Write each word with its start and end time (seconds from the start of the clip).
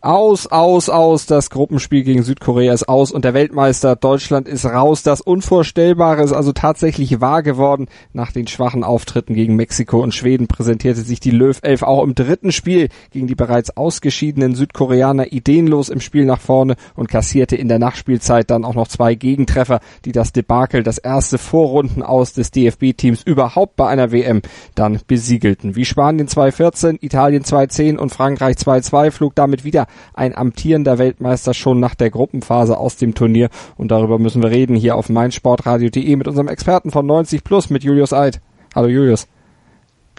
Aus, 0.00 0.46
aus, 0.46 0.88
aus. 0.88 1.26
Das 1.26 1.50
Gruppenspiel 1.50 2.04
gegen 2.04 2.22
Südkorea 2.22 2.72
ist 2.72 2.88
aus 2.88 3.10
und 3.10 3.24
der 3.24 3.34
Weltmeister 3.34 3.96
Deutschland 3.96 4.46
ist 4.46 4.64
raus. 4.64 5.02
Das 5.02 5.20
Unvorstellbare 5.20 6.22
ist 6.22 6.32
also 6.32 6.52
tatsächlich 6.52 7.20
wahr 7.20 7.42
geworden. 7.42 7.88
Nach 8.12 8.30
den 8.30 8.46
schwachen 8.46 8.84
Auftritten 8.84 9.34
gegen 9.34 9.56
Mexiko 9.56 10.00
und 10.00 10.14
Schweden 10.14 10.46
präsentierte 10.46 11.00
sich 11.00 11.18
die 11.18 11.32
Löw 11.32 11.58
11 11.60 11.82
auch 11.82 12.04
im 12.04 12.14
dritten 12.14 12.52
Spiel 12.52 12.90
gegen 13.10 13.26
die 13.26 13.34
bereits 13.34 13.76
ausgeschiedenen 13.76 14.54
Südkoreaner 14.54 15.32
ideenlos 15.32 15.88
im 15.88 16.00
Spiel 16.00 16.24
nach 16.26 16.40
vorne 16.40 16.76
und 16.94 17.08
kassierte 17.08 17.56
in 17.56 17.66
der 17.66 17.80
Nachspielzeit 17.80 18.50
dann 18.50 18.64
auch 18.64 18.74
noch 18.74 18.86
zwei 18.86 19.16
Gegentreffer, 19.16 19.80
die 20.04 20.12
das 20.12 20.32
Debakel, 20.32 20.84
das 20.84 20.98
erste 20.98 21.38
Vorrunden 21.38 22.04
aus 22.04 22.34
des 22.34 22.52
DFB-Teams 22.52 23.24
überhaupt 23.24 23.74
bei 23.74 23.88
einer 23.88 24.12
WM 24.12 24.42
dann 24.76 25.00
besiegelten. 25.08 25.74
Wie 25.74 25.84
Spanien 25.84 26.28
2-14, 26.28 26.98
Italien 27.00 27.42
2-10 27.42 27.96
und 27.96 28.10
Frankreich 28.10 28.56
2-2 28.56 29.10
flog 29.10 29.34
damit 29.34 29.64
wieder 29.64 29.87
ein 30.14 30.36
amtierender 30.36 30.98
Weltmeister 30.98 31.54
schon 31.54 31.80
nach 31.80 31.94
der 31.94 32.10
Gruppenphase 32.10 32.76
aus 32.76 32.96
dem 32.96 33.14
Turnier. 33.14 33.50
Und 33.76 33.90
darüber 33.90 34.18
müssen 34.18 34.42
wir 34.42 34.50
reden 34.50 34.76
hier 34.76 34.96
auf 34.96 35.08
meinsportradio.de 35.08 36.16
mit 36.16 36.28
unserem 36.28 36.48
Experten 36.48 36.90
von 36.90 37.06
90 37.06 37.44
Plus, 37.44 37.70
mit 37.70 37.84
Julius 37.84 38.12
Eid. 38.12 38.40
Hallo 38.74 38.88
Julius. 38.88 39.26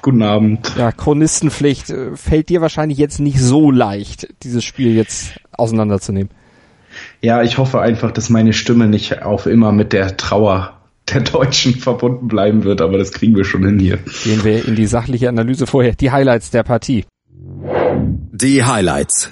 Guten 0.02 0.22
Abend. 0.22 0.74
Ja, 0.78 0.92
Chronistenpflicht. 0.92 1.90
Äh, 1.90 2.16
fällt 2.16 2.50
dir 2.50 2.62
wahrscheinlich 2.62 2.98
jetzt 2.98 3.20
nicht 3.20 3.40
so 3.40 3.72
leicht, 3.72 4.34
dieses 4.44 4.64
Spiel 4.64 4.96
jetzt 4.96 5.40
auseinanderzunehmen. 5.52 6.32
Ja, 7.22 7.44
ich 7.44 7.58
hoffe 7.58 7.82
einfach, 7.82 8.12
dass 8.12 8.30
meine 8.30 8.54
Stimme 8.54 8.88
nicht 8.88 9.22
auf 9.24 9.46
immer 9.46 9.72
mit 9.72 9.94
der 9.94 10.18
Trauer 10.18 10.80
der 11.14 11.22
Deutschen 11.22 11.76
verbunden 11.76 12.28
bleiben 12.28 12.64
wird, 12.64 12.82
aber 12.82 12.98
das 12.98 13.12
kriegen 13.12 13.36
wir 13.36 13.44
schon 13.44 13.66
hin 13.66 13.80
hier. 13.80 13.98
Gehen 14.24 14.44
wir 14.44 14.68
in 14.68 14.76
die 14.76 14.86
sachliche 14.86 15.30
Analyse 15.30 15.68
vorher. 15.68 15.94
Die 15.94 16.12
Highlights 16.12 16.52
der 16.52 16.64
Partie. 16.64 17.06
Die 18.32 18.64
Highlights. 18.64 19.32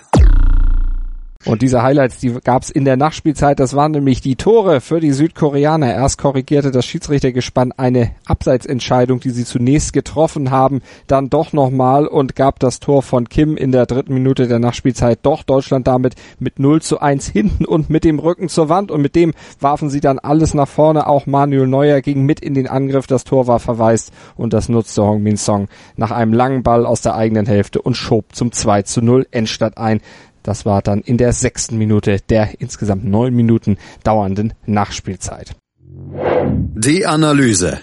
Und 1.48 1.62
diese 1.62 1.82
Highlights, 1.82 2.18
die 2.18 2.34
gab's 2.44 2.70
in 2.70 2.84
der 2.84 2.98
Nachspielzeit. 2.98 3.62
Das 3.62 3.74
waren 3.74 3.94
nämlich 3.94 4.20
die 4.20 4.36
Tore 4.36 4.82
für 4.82 5.00
die 5.00 5.14
Südkoreaner. 5.14 5.94
Erst 5.94 6.18
korrigierte 6.18 6.72
das 6.72 6.86
Schiedsrichtergespann 6.86 7.72
eine 7.72 8.12
Abseitsentscheidung, 8.26 9.22
die 9.22 9.30
sie 9.30 9.46
zunächst 9.46 9.94
getroffen 9.94 10.52
haben, 10.52 10.82
dann 11.08 11.30
doch 11.30 11.54
nochmal 11.54 12.06
und 12.06 12.36
gab 12.36 12.60
das 12.60 12.82
Tor 12.82 13.02
von 13.02 13.30
Kim 13.30 13.56
in 13.56 13.72
der 13.72 13.86
dritten 13.86 14.14
Minute 14.14 14.48
der 14.50 14.60
Nachspielzeit 14.60 15.20
doch 15.22 15.44
Deutschland 15.44 15.88
damit 15.88 16.16
mit 16.38 16.60
0 16.60 16.82
zu 16.82 17.00
1 17.00 17.28
hinten 17.28 17.64
und 17.64 17.90
mit 17.90 18.04
dem 18.04 18.20
Rücken 18.20 18.50
zur 18.50 18.68
Wand. 18.68 18.92
Und 18.92 19.02
mit 19.02 19.16
dem 19.16 19.34
warfen 19.62 19.90
sie 19.90 20.02
dann 20.02 20.20
alles 20.20 20.54
nach 20.54 20.68
vorne. 20.68 21.08
Auch 21.08 21.28
Manuel 21.28 21.68
Neuer 21.68 22.02
ging 22.02 22.24
mit 22.24 22.42
in 22.42 22.56
den 22.56 22.68
Angriff. 22.68 23.08
Das 23.08 23.24
Tor 23.24 23.48
war 23.48 23.60
verwaist 23.60 24.12
und 24.36 24.52
das 24.52 24.68
nutzte 24.68 25.02
Hong 25.04 25.24
Min 25.24 25.38
Song 25.38 25.70
nach 25.96 26.12
einem 26.12 26.34
langen 26.34 26.64
Ball 26.64 26.86
aus 26.86 27.00
der 27.00 27.16
eigenen 27.16 27.46
Hälfte 27.46 27.82
und 27.82 27.96
schob 27.96 28.36
zum 28.36 28.52
2 28.52 28.82
zu 28.82 29.02
0 29.02 29.28
Endstadt 29.32 29.78
ein. 29.78 30.02
Das 30.48 30.66
war 30.66 30.82
dann 30.82 31.02
in 31.02 31.18
der 31.18 31.34
sechsten 31.34 31.78
Minute 31.78 32.22
der 32.30 32.62
insgesamt 32.62 33.04
neun 33.04 33.34
Minuten 33.34 33.76
dauernden 34.06 34.54
Nachspielzeit. 34.66 35.58
Die 35.84 37.06
Analyse. 37.06 37.80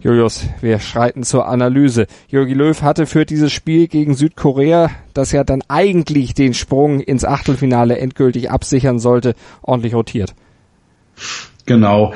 Julius, 0.00 0.48
wir 0.60 0.80
schreiten 0.80 1.22
zur 1.22 1.46
Analyse. 1.46 2.08
Jogi 2.28 2.54
Löw 2.54 2.82
hatte 2.82 3.06
für 3.06 3.24
dieses 3.24 3.52
Spiel 3.52 3.86
gegen 3.86 4.14
Südkorea, 4.14 4.90
das 5.14 5.30
ja 5.30 5.44
dann 5.44 5.62
eigentlich 5.68 6.34
den 6.34 6.54
Sprung 6.54 6.98
ins 6.98 7.24
Achtelfinale 7.24 7.98
endgültig 7.98 8.50
absichern 8.50 8.98
sollte, 8.98 9.36
ordentlich 9.62 9.94
rotiert. 9.94 10.34
Genau. 11.66 12.14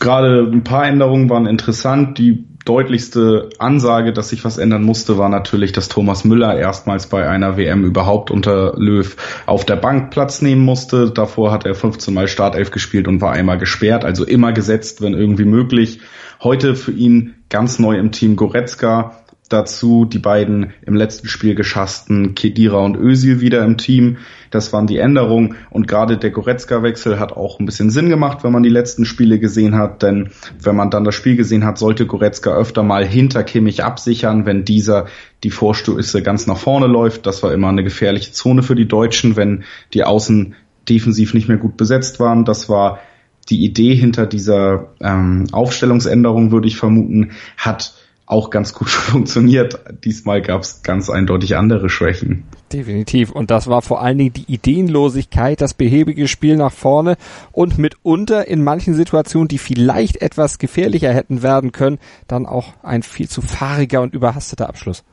Gerade 0.00 0.48
ein 0.50 0.64
paar 0.64 0.86
Änderungen 0.86 1.28
waren 1.28 1.44
interessant. 1.44 2.16
Die 2.16 2.46
deutlichste 2.64 3.48
Ansage, 3.58 4.12
dass 4.12 4.28
sich 4.28 4.44
was 4.44 4.58
ändern 4.58 4.82
musste, 4.82 5.18
war 5.18 5.28
natürlich, 5.28 5.72
dass 5.72 5.88
Thomas 5.88 6.24
Müller 6.24 6.56
erstmals 6.56 7.06
bei 7.06 7.28
einer 7.28 7.56
WM 7.56 7.84
überhaupt 7.84 8.30
unter 8.30 8.74
Löw 8.76 9.16
auf 9.46 9.64
der 9.64 9.76
Bank 9.76 10.10
Platz 10.10 10.42
nehmen 10.42 10.64
musste. 10.64 11.10
Davor 11.10 11.50
hat 11.50 11.66
er 11.66 11.74
15 11.74 12.12
Mal 12.14 12.28
Startelf 12.28 12.70
gespielt 12.70 13.08
und 13.08 13.20
war 13.20 13.32
einmal 13.32 13.58
gesperrt, 13.58 14.04
also 14.04 14.24
immer 14.24 14.52
gesetzt, 14.52 15.02
wenn 15.02 15.14
irgendwie 15.14 15.44
möglich. 15.44 16.00
Heute 16.42 16.74
für 16.74 16.92
ihn 16.92 17.34
ganz 17.48 17.78
neu 17.78 17.96
im 17.98 18.12
Team 18.12 18.36
Goretzka, 18.36 19.21
dazu 19.48 20.04
die 20.04 20.18
beiden 20.18 20.72
im 20.86 20.94
letzten 20.94 21.28
Spiel 21.28 21.54
geschassten 21.54 22.34
Kedira 22.34 22.78
und 22.78 22.96
Özil 22.96 23.40
wieder 23.40 23.64
im 23.64 23.76
Team. 23.76 24.16
Das 24.50 24.72
waren 24.72 24.86
die 24.86 24.98
Änderungen 24.98 25.56
und 25.70 25.88
gerade 25.88 26.16
der 26.16 26.30
Goretzka-Wechsel 26.30 27.18
hat 27.18 27.32
auch 27.32 27.58
ein 27.58 27.66
bisschen 27.66 27.90
Sinn 27.90 28.08
gemacht, 28.08 28.44
wenn 28.44 28.52
man 28.52 28.62
die 28.62 28.68
letzten 28.68 29.04
Spiele 29.04 29.38
gesehen 29.38 29.76
hat, 29.76 30.02
denn 30.02 30.30
wenn 30.60 30.76
man 30.76 30.90
dann 30.90 31.04
das 31.04 31.14
Spiel 31.14 31.36
gesehen 31.36 31.64
hat, 31.64 31.78
sollte 31.78 32.06
Goretzka 32.06 32.52
öfter 32.52 32.82
mal 32.82 33.04
hinter 33.04 33.44
Kimmich 33.44 33.84
absichern, 33.84 34.46
wenn 34.46 34.64
dieser 34.64 35.06
die 35.42 35.50
Vorstöße 35.50 36.22
ganz 36.22 36.46
nach 36.46 36.58
vorne 36.58 36.86
läuft. 36.86 37.26
Das 37.26 37.42
war 37.42 37.52
immer 37.52 37.68
eine 37.68 37.84
gefährliche 37.84 38.32
Zone 38.32 38.62
für 38.62 38.74
die 38.74 38.88
Deutschen, 38.88 39.36
wenn 39.36 39.64
die 39.92 40.04
Außen 40.04 40.54
defensiv 40.88 41.34
nicht 41.34 41.48
mehr 41.48 41.58
gut 41.58 41.76
besetzt 41.76 42.20
waren. 42.20 42.44
Das 42.44 42.68
war 42.68 43.00
die 43.48 43.64
Idee 43.64 43.94
hinter 43.94 44.26
dieser 44.26 44.92
ähm, 45.00 45.46
Aufstellungsänderung, 45.52 46.52
würde 46.52 46.68
ich 46.68 46.76
vermuten, 46.76 47.32
hat 47.56 47.94
auch 48.32 48.50
ganz 48.50 48.74
gut 48.74 48.88
funktioniert. 48.88 49.78
Diesmal 50.04 50.42
gab 50.42 50.62
es 50.62 50.82
ganz 50.82 51.10
eindeutig 51.10 51.56
andere 51.56 51.88
Schwächen. 51.88 52.44
Definitiv. 52.72 53.30
Und 53.30 53.50
das 53.50 53.68
war 53.68 53.82
vor 53.82 54.02
allen 54.02 54.18
Dingen 54.18 54.32
die 54.32 54.52
Ideenlosigkeit, 54.52 55.60
das 55.60 55.74
behäbige 55.74 56.26
Spiel 56.26 56.56
nach 56.56 56.72
vorne 56.72 57.16
und 57.52 57.78
mitunter 57.78 58.48
in 58.48 58.64
manchen 58.64 58.94
Situationen, 58.94 59.48
die 59.48 59.58
vielleicht 59.58 60.22
etwas 60.22 60.58
gefährlicher 60.58 61.12
hätten 61.12 61.42
werden 61.42 61.70
können, 61.70 61.98
dann 62.26 62.46
auch 62.46 62.72
ein 62.82 63.02
viel 63.02 63.28
zu 63.28 63.42
fahriger 63.42 64.00
und 64.00 64.14
überhasteter 64.14 64.68
Abschluss. 64.68 65.04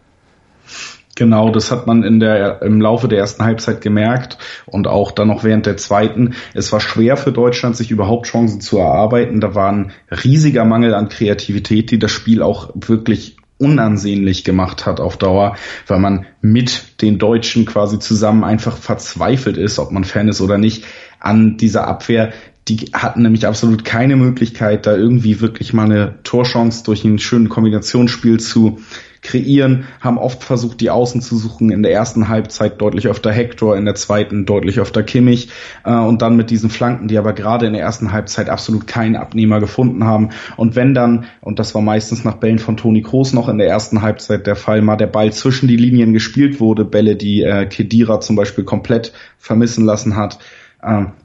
Genau, 1.19 1.49
das 1.49 1.69
hat 1.69 1.85
man 1.85 2.03
in 2.03 2.21
der, 2.21 2.61
im 2.61 2.79
Laufe 2.79 3.09
der 3.09 3.19
ersten 3.19 3.43
Halbzeit 3.43 3.81
gemerkt 3.81 4.37
und 4.65 4.87
auch 4.87 5.11
dann 5.11 5.27
noch 5.27 5.43
während 5.43 5.65
der 5.65 5.75
zweiten. 5.75 6.33
Es 6.53 6.71
war 6.71 6.79
schwer 6.79 7.17
für 7.17 7.33
Deutschland, 7.33 7.75
sich 7.75 7.91
überhaupt 7.91 8.27
Chancen 8.27 8.61
zu 8.61 8.77
erarbeiten. 8.77 9.41
Da 9.41 9.53
war 9.53 9.69
ein 9.69 9.91
riesiger 10.23 10.63
Mangel 10.63 10.93
an 10.93 11.09
Kreativität, 11.09 11.91
die 11.91 11.99
das 11.99 12.11
Spiel 12.11 12.41
auch 12.41 12.69
wirklich 12.73 13.35
unansehnlich 13.57 14.45
gemacht 14.45 14.85
hat 14.85 15.01
auf 15.01 15.17
Dauer, 15.17 15.57
weil 15.87 15.99
man 15.99 16.25
mit 16.39 17.01
den 17.01 17.19
Deutschen 17.19 17.65
quasi 17.65 17.99
zusammen 17.99 18.45
einfach 18.45 18.77
verzweifelt 18.77 19.57
ist, 19.57 19.77
ob 19.77 19.91
man 19.91 20.05
Fan 20.05 20.29
ist 20.29 20.39
oder 20.39 20.57
nicht, 20.57 20.85
an 21.19 21.57
dieser 21.57 21.85
Abwehr. 21.85 22.31
Die 22.69 22.91
hatten 22.93 23.23
nämlich 23.23 23.45
absolut 23.45 23.83
keine 23.83 24.15
Möglichkeit, 24.15 24.85
da 24.85 24.95
irgendwie 24.95 25.41
wirklich 25.41 25.73
mal 25.73 25.83
eine 25.83 26.23
Torchance 26.23 26.85
durch 26.85 27.03
ein 27.03 27.19
schönes 27.19 27.49
Kombinationsspiel 27.49 28.39
zu 28.39 28.79
kreieren, 29.21 29.85
haben 30.01 30.17
oft 30.17 30.43
versucht, 30.43 30.81
die 30.81 30.89
Außen 30.89 31.21
zu 31.21 31.37
suchen. 31.37 31.71
In 31.71 31.83
der 31.83 31.91
ersten 31.91 32.29
Halbzeit 32.29 32.81
deutlich 32.81 33.07
öfter 33.07 33.31
Hector, 33.31 33.77
in 33.77 33.85
der 33.85 33.95
zweiten 33.95 34.45
deutlich 34.45 34.79
öfter 34.79 35.03
Kimmich 35.03 35.49
äh, 35.83 35.93
und 35.93 36.21
dann 36.21 36.35
mit 36.35 36.49
diesen 36.49 36.69
Flanken, 36.69 37.07
die 37.07 37.17
aber 37.17 37.33
gerade 37.33 37.67
in 37.67 37.73
der 37.73 37.81
ersten 37.81 38.11
Halbzeit 38.11 38.49
absolut 38.49 38.87
keinen 38.87 39.15
Abnehmer 39.15 39.59
gefunden 39.59 40.03
haben. 40.03 40.29
Und 40.57 40.75
wenn 40.75 40.93
dann, 40.93 41.25
und 41.41 41.59
das 41.59 41.75
war 41.75 41.81
meistens 41.81 42.23
nach 42.23 42.35
Bällen 42.35 42.59
von 42.59 42.77
Toni 42.77 43.01
Kroos 43.01 43.33
noch 43.33 43.49
in 43.49 43.57
der 43.57 43.67
ersten 43.67 44.01
Halbzeit 44.01 44.47
der 44.47 44.55
Fall, 44.55 44.81
mal 44.81 44.95
der 44.95 45.07
Ball 45.07 45.33
zwischen 45.33 45.67
die 45.67 45.77
Linien 45.77 46.13
gespielt 46.13 46.59
wurde, 46.59 46.85
Bälle, 46.85 47.15
die 47.15 47.43
äh, 47.43 47.65
Kedira 47.65 48.21
zum 48.21 48.35
Beispiel 48.35 48.63
komplett 48.63 49.13
vermissen 49.37 49.85
lassen 49.85 50.15
hat, 50.15 50.39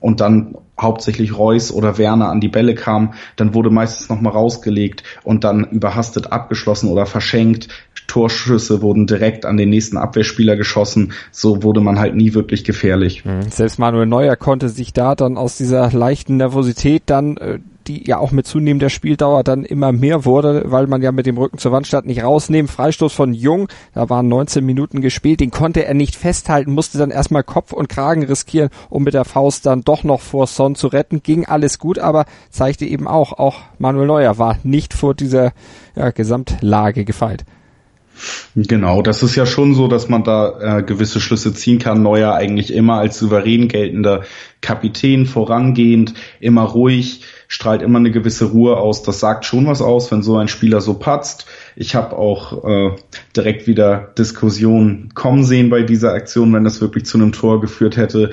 und 0.01 0.21
dann 0.21 0.57
hauptsächlich 0.81 1.39
Reus 1.39 1.71
oder 1.71 1.99
Werner 1.99 2.29
an 2.29 2.41
die 2.41 2.49
Bälle 2.49 2.75
kam, 2.75 3.15
dann 3.37 3.55
wurde 3.55 3.71
meistens 3.71 4.09
nochmal 4.09 4.33
rausgelegt 4.33 5.05
und 5.23 5.45
dann 5.45 5.65
überhastet 5.65 6.33
abgeschlossen 6.33 6.91
oder 6.91 7.07
verschenkt. 7.07 7.69
Torschüsse 8.07 8.83
wurden 8.83 9.07
direkt 9.07 9.47
an 9.47 9.57
den 9.57 9.71
nächsten 9.71 9.97
Abwehrspieler 9.97 10.57
geschossen. 10.57 11.13
So 11.31 11.63
wurde 11.63 11.81
man 11.81 11.99
halt 11.99 12.15
nie 12.15 12.35
wirklich 12.35 12.65
gefährlich. 12.65 13.25
Mhm. 13.25 13.51
Selbst 13.51 13.79
Manuel 13.79 14.07
Neuer 14.07 14.37
konnte 14.37 14.69
sich 14.69 14.93
da 14.93 15.15
dann 15.15 15.37
aus 15.37 15.57
dieser 15.57 15.91
leichten 15.93 16.37
Nervosität 16.37 17.05
dann 17.07 17.37
äh, 17.37 17.59
die 17.87 18.07
ja 18.07 18.19
auch 18.19 18.33
mit 18.33 18.47
zunehmender 18.47 18.91
Spieldauer 18.91 19.45
dann 19.45 19.65
immer 19.65 19.93
mehr 19.93 20.25
wurde, 20.25 20.65
weil 20.67 20.87
man 20.87 21.03
ja 21.03 21.13
mit 21.13 21.27
dem 21.27 21.37
Rücken 21.37 21.59
zur 21.59 21.73
Wand 21.73 21.87
stand, 21.87 22.07
nicht 22.07 22.23
rausnehmen. 22.23 22.69
Freistoß 22.69 23.13
von 23.13 23.35
Jung, 23.35 23.69
da 23.93 24.09
waren 24.09 24.29
19 24.29 24.65
Minuten 24.65 25.01
gespielt, 25.01 25.41
den 25.41 25.51
konnte 25.51 25.85
er 25.85 25.95
nicht 25.95 26.17
festhalten, 26.17 26.73
musste 26.73 26.99
dann 26.99 27.11
erstmal 27.11 27.45
Kopf 27.45 27.73
und 27.73 27.89
Kragen 27.89 28.25
riskieren, 28.25 28.71
um 28.89 29.05
mit 29.05 29.15
der 29.15 29.25
Faust 29.25 29.67
dann 29.67 29.83
doch 29.83 30.05
noch 30.05 30.21
vor 30.21 30.47
Son 30.47 30.75
zu 30.75 30.89
retten. 30.89 31.23
Ging 31.23 31.47
alles 31.47 31.79
gut, 31.79 31.99
aber 31.99 32.25
zeigte 32.51 32.85
eben 32.87 33.07
auch, 33.07 33.33
auch 33.33 33.61
Manuel 33.79 34.07
Neuer 34.07 34.39
war 34.39 34.59
nicht 34.63 34.95
vor 34.95 35.15
dieser 35.15 35.53
ja, 35.97 36.11
Gesamtlage 36.11 37.05
gefeit. 37.05 37.45
Genau, 38.55 39.03
das 39.03 39.23
ist 39.23 39.35
ja 39.35 39.47
schon 39.47 39.75
so, 39.75 39.89
dass 39.89 40.09
man 40.09 40.23
da 40.23 40.79
äh, 40.79 40.83
gewisse 40.83 41.21
Schlüsse 41.21 41.53
ziehen 41.53 41.79
kann. 41.79 42.03
Neuer 42.03 42.35
eigentlich 42.35 42.73
immer 42.73 42.99
als 42.99 43.19
souverän 43.19 43.69
geltender 43.69 44.23
Kapitän, 44.61 45.27
vorangehend, 45.27 46.15
immer 46.41 46.63
ruhig, 46.63 47.23
strahlt 47.49 47.83
immer 47.83 47.99
eine 47.99 48.11
gewisse 48.11 48.47
Ruhe 48.47 48.77
aus. 48.77 49.03
Das 49.03 49.21
sagt 49.21 49.45
schon 49.45 49.67
was 49.67 49.83
aus, 49.83 50.11
wenn 50.11 50.23
so 50.23 50.37
ein 50.37 50.49
Spieler 50.49 50.81
so 50.81 50.95
patzt. 50.95 51.47
Ich 51.77 51.95
habe 51.95 52.17
auch 52.17 52.65
äh, 52.65 52.97
direkt 53.37 53.67
wieder 53.67 54.13
Diskussionen 54.17 55.11
kommen 55.15 55.45
sehen 55.45 55.69
bei 55.69 55.83
dieser 55.83 56.13
Aktion, 56.13 56.53
wenn 56.53 56.65
das 56.65 56.81
wirklich 56.81 57.07
zu 57.07 57.19
einem 57.19 57.33
Tor 57.33 57.61
geführt 57.61 57.97
hätte. 57.97 58.31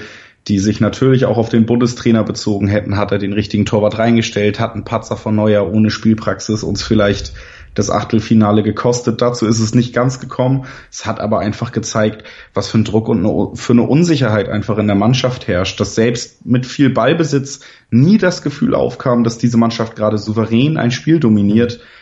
die 0.48 0.58
sich 0.58 0.80
natürlich 0.80 1.26
auch 1.26 1.38
auf 1.38 1.50
den 1.50 1.68
Bundestrainer 1.68 2.24
bezogen 2.24 2.68
hätten, 2.68 2.98
hat 2.98 3.12
er 3.12 3.20
den 3.20 3.34
richtigen 3.34 3.66
Torwart 3.66 4.00
reingestellt, 4.00 4.60
hat 4.60 4.74
einen 4.74 4.86
Patzer 4.86 5.16
von 5.16 5.36
Neuer 5.36 5.72
ohne 5.72 5.92
Spielpraxis 5.92 6.64
uns 6.64 6.82
vielleicht 6.82 7.34
das 7.74 7.90
Achtelfinale 7.90 8.64
gekostet. 8.64 9.22
Dazu 9.22 9.46
ist 9.46 9.60
es 9.60 9.74
nicht 9.74 9.94
ganz 9.94 10.20
gekommen. 10.20 10.66
Es 10.92 11.06
hat 11.06 11.20
aber 11.20 11.40
einfach 11.40 11.72
gezeigt, 11.72 12.24
was 12.54 12.68
für 12.68 12.80
ein 12.80 12.84
Druck 12.84 13.08
und 13.08 13.56
für 13.58 13.74
eine 13.74 13.84
Unsicherheit 13.84 14.50
einfach 14.50 14.78
in 14.78 14.88
der 14.88 14.96
Mannschaft 14.96 15.48
herrscht, 15.48 15.80
dass 15.80 15.96
selbst 15.96 16.46
mit 16.46 16.66
viel 16.66 16.90
Ballbesitz 16.90 17.62
nie 17.90 18.18
das 18.18 18.42
Gefühl 18.42 18.76
aufkam, 18.76 19.24
dass 19.24 19.38
diese 19.38 19.58
Mannschaft 19.58 19.96
gerade 19.96 20.18
souverän 20.18 20.78
ein 20.78 20.92
Spiel 20.92 21.20
dominiert. 21.20 21.80
Mhm 21.80 22.01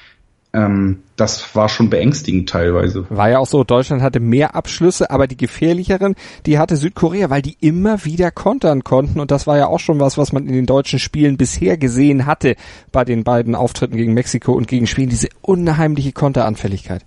ähm, 0.52 1.04
das 1.16 1.56
war 1.56 1.70
schon 1.70 1.90
beängstigend 1.90 2.50
teilweise. 2.50 3.06
War 3.10 3.30
ja 3.30 3.40
auch 3.40 3.46
so, 3.46 3.64
Deutschland 3.64 4.02
hatte 4.02 4.20
mehr 4.20 4.56
Abschlüsse, 4.56 5.12
aber 5.12 5.28
die 5.28 5.38
gefährlicheren, 5.38 6.16
die 6.46 6.58
hatte 6.58 6.76
Südkorea, 6.76 7.30
weil 7.30 7.42
die 7.42 7.58
immer 7.62 8.04
wieder 8.04 8.32
kontern 8.32 8.84
konnten 8.84 9.20
und 9.20 9.30
das 9.30 9.46
war 9.46 9.58
ja 9.58 9.68
auch 9.68 9.80
schon 9.80 10.00
was, 10.00 10.18
was 10.18 10.32
man 10.32 10.48
in 10.48 10.54
den 10.54 10.66
deutschen 10.66 10.98
Spielen 10.98 11.38
bisher 11.38 11.78
gesehen 11.78 12.26
hatte 12.26 12.56
bei 12.92 13.06
den 13.06 13.24
beiden 13.24 13.54
Auftritten 13.54 13.96
gegen 13.96 14.14
Mexiko 14.14 14.54
und 14.54 14.68
gegen 14.68 14.88
Schweden, 14.88 15.10
diese 15.10 15.30
unheimliche 15.42 16.14
Konteranfälligkeit. 16.14 17.06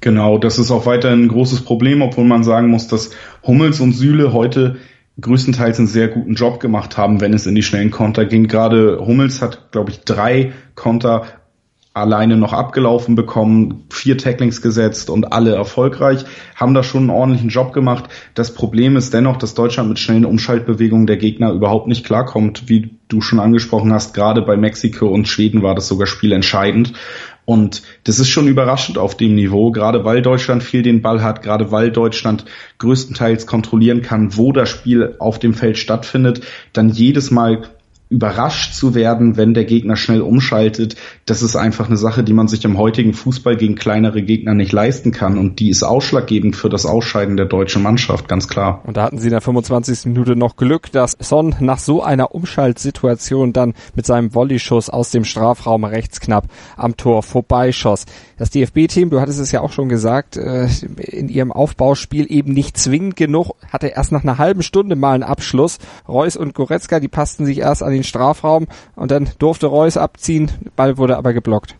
Genau, 0.00 0.38
das 0.38 0.58
ist 0.58 0.70
auch 0.70 0.86
weiterhin 0.86 1.24
ein 1.24 1.28
großes 1.28 1.62
Problem, 1.62 2.02
obwohl 2.02 2.24
man 2.24 2.42
sagen 2.42 2.68
muss, 2.68 2.88
dass 2.88 3.10
Hummels 3.44 3.80
und 3.80 3.92
Süle 3.92 4.32
heute 4.32 4.76
größtenteils 5.20 5.78
einen 5.78 5.88
sehr 5.88 6.08
guten 6.08 6.34
Job 6.34 6.60
gemacht 6.60 6.96
haben, 6.96 7.20
wenn 7.20 7.34
es 7.34 7.46
in 7.46 7.56
die 7.56 7.64
schnellen 7.64 7.90
Konter 7.90 8.24
ging. 8.24 8.46
Gerade 8.46 9.00
Hummels 9.04 9.42
hat, 9.42 9.72
glaube 9.72 9.90
ich, 9.90 10.00
drei 10.00 10.52
Konter 10.76 11.26
alleine 11.98 12.36
noch 12.36 12.52
abgelaufen 12.52 13.14
bekommen, 13.14 13.84
vier 13.90 14.16
Tacklings 14.18 14.62
gesetzt 14.62 15.10
und 15.10 15.32
alle 15.32 15.54
erfolgreich, 15.54 16.24
haben 16.54 16.74
da 16.74 16.82
schon 16.82 17.02
einen 17.02 17.10
ordentlichen 17.10 17.50
Job 17.50 17.72
gemacht. 17.72 18.04
Das 18.34 18.54
Problem 18.54 18.96
ist 18.96 19.14
dennoch, 19.14 19.36
dass 19.36 19.54
Deutschland 19.54 19.88
mit 19.88 19.98
schnellen 19.98 20.24
Umschaltbewegungen 20.24 21.06
der 21.06 21.16
Gegner 21.16 21.52
überhaupt 21.52 21.86
nicht 21.86 22.04
klarkommt. 22.04 22.68
Wie 22.68 22.90
du 23.08 23.20
schon 23.20 23.40
angesprochen 23.40 23.92
hast, 23.92 24.14
gerade 24.14 24.42
bei 24.42 24.56
Mexiko 24.56 25.08
und 25.08 25.28
Schweden 25.28 25.62
war 25.62 25.74
das 25.74 25.88
sogar 25.88 26.06
spielentscheidend. 26.06 26.92
Und 27.48 27.82
das 28.04 28.18
ist 28.18 28.28
schon 28.28 28.46
überraschend 28.46 28.98
auf 28.98 29.16
dem 29.16 29.34
Niveau, 29.34 29.72
gerade 29.72 30.04
weil 30.04 30.20
Deutschland 30.20 30.62
viel 30.62 30.82
den 30.82 31.00
Ball 31.00 31.22
hat, 31.22 31.40
gerade 31.42 31.72
weil 31.72 31.90
Deutschland 31.90 32.44
größtenteils 32.76 33.46
kontrollieren 33.46 34.02
kann, 34.02 34.36
wo 34.36 34.52
das 34.52 34.68
Spiel 34.68 35.16
auf 35.18 35.38
dem 35.38 35.54
Feld 35.54 35.78
stattfindet, 35.78 36.42
dann 36.74 36.90
jedes 36.90 37.30
Mal 37.30 37.62
überrascht 38.10 38.74
zu 38.74 38.94
werden, 38.94 39.36
wenn 39.36 39.52
der 39.52 39.64
Gegner 39.64 39.96
schnell 39.96 40.22
umschaltet, 40.22 40.96
das 41.26 41.42
ist 41.42 41.56
einfach 41.56 41.88
eine 41.88 41.98
Sache, 41.98 42.24
die 42.24 42.32
man 42.32 42.48
sich 42.48 42.64
im 42.64 42.78
heutigen 42.78 43.12
Fußball 43.12 43.56
gegen 43.56 43.74
kleinere 43.74 44.22
Gegner 44.22 44.54
nicht 44.54 44.72
leisten 44.72 45.12
kann 45.12 45.36
und 45.36 45.60
die 45.60 45.68
ist 45.68 45.82
ausschlaggebend 45.82 46.56
für 46.56 46.70
das 46.70 46.86
Ausscheiden 46.86 47.36
der 47.36 47.46
deutschen 47.46 47.82
Mannschaft, 47.82 48.26
ganz 48.26 48.48
klar. 48.48 48.82
Und 48.86 48.96
da 48.96 49.02
hatten 49.02 49.18
sie 49.18 49.26
in 49.26 49.32
der 49.32 49.42
25. 49.42 50.06
Minute 50.06 50.36
noch 50.36 50.56
Glück, 50.56 50.90
dass 50.90 51.16
Son 51.20 51.54
nach 51.60 51.78
so 51.78 52.02
einer 52.02 52.34
Umschaltsituation 52.34 53.52
dann 53.52 53.74
mit 53.94 54.06
seinem 54.06 54.32
Volleyschuss 54.32 54.88
aus 54.88 55.10
dem 55.10 55.24
Strafraum 55.24 55.84
rechts 55.84 56.20
knapp 56.20 56.46
am 56.76 56.96
Tor 56.96 57.22
vorbeischoss. 57.22 58.06
Das 58.38 58.50
DFB-Team, 58.50 59.10
du 59.10 59.20
hattest 59.20 59.40
es 59.40 59.52
ja 59.52 59.60
auch 59.60 59.72
schon 59.72 59.90
gesagt, 59.90 60.36
äh, 60.38 60.68
in 60.96 61.28
ihrem 61.28 61.52
Aufbauspiel 61.52 62.26
eben 62.30 62.54
nicht 62.54 62.78
zwingend 62.78 63.16
genug, 63.16 63.50
hatte 63.70 63.88
erst 63.88 64.12
nach 64.12 64.22
einer 64.22 64.38
halben 64.38 64.62
Stunde 64.62 64.96
mal 64.96 65.12
einen 65.12 65.24
Abschluss. 65.24 65.78
Reus 66.08 66.36
und 66.36 66.54
Goretzka, 66.54 67.00
die 67.00 67.08
passten 67.08 67.44
sich 67.44 67.58
erst 67.58 67.82
an 67.82 67.97
den 67.98 68.04
Strafraum 68.04 68.66
und 68.96 69.10
dann 69.10 69.30
durfte 69.38 69.66
Reus 69.66 69.96
abziehen, 69.96 70.50
Ball 70.76 70.98
wurde 70.98 71.16
aber 71.16 71.32
geblockt. 71.32 71.76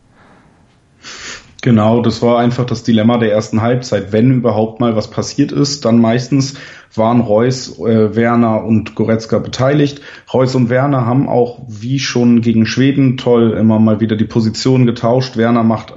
Genau, 1.61 2.01
das 2.01 2.21
war 2.21 2.39
einfach 2.39 2.65
das 2.65 2.83
Dilemma 2.83 3.17
der 3.17 3.33
ersten 3.33 3.61
Halbzeit. 3.61 4.13
Wenn 4.13 4.31
überhaupt 4.31 4.79
mal 4.79 4.95
was 4.95 5.09
passiert 5.09 5.51
ist, 5.51 5.83
dann 5.83 5.99
meistens 5.99 6.55
waren 6.95 7.19
Reus, 7.19 7.77
äh, 7.79 8.15
Werner 8.15 8.63
und 8.63 8.95
Goretzka 8.95 9.39
beteiligt. 9.39 10.01
Reus 10.33 10.55
und 10.55 10.69
Werner 10.69 11.05
haben 11.05 11.27
auch 11.27 11.59
wie 11.67 11.99
schon 11.99 12.41
gegen 12.41 12.65
Schweden 12.65 13.17
toll 13.17 13.57
immer 13.59 13.77
mal 13.79 13.99
wieder 13.99 14.15
die 14.15 14.25
Position 14.25 14.85
getauscht. 14.85 15.35
Werner 15.35 15.63
macht 15.63 15.95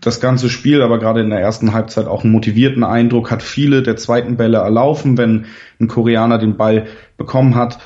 das 0.00 0.20
ganze 0.20 0.48
Spiel, 0.48 0.80
aber 0.80 1.00
gerade 1.00 1.22
in 1.22 1.30
der 1.30 1.40
ersten 1.40 1.72
Halbzeit 1.72 2.06
auch 2.06 2.22
einen 2.22 2.32
motivierten 2.32 2.84
Eindruck, 2.84 3.32
hat 3.32 3.42
viele 3.42 3.82
der 3.82 3.96
zweiten 3.96 4.36
Bälle 4.36 4.58
erlaufen, 4.58 5.18
wenn 5.18 5.46
ein 5.80 5.88
Koreaner 5.88 6.38
den 6.38 6.56
Ball 6.56 6.86
bekommen 7.16 7.56
hat, 7.56 7.78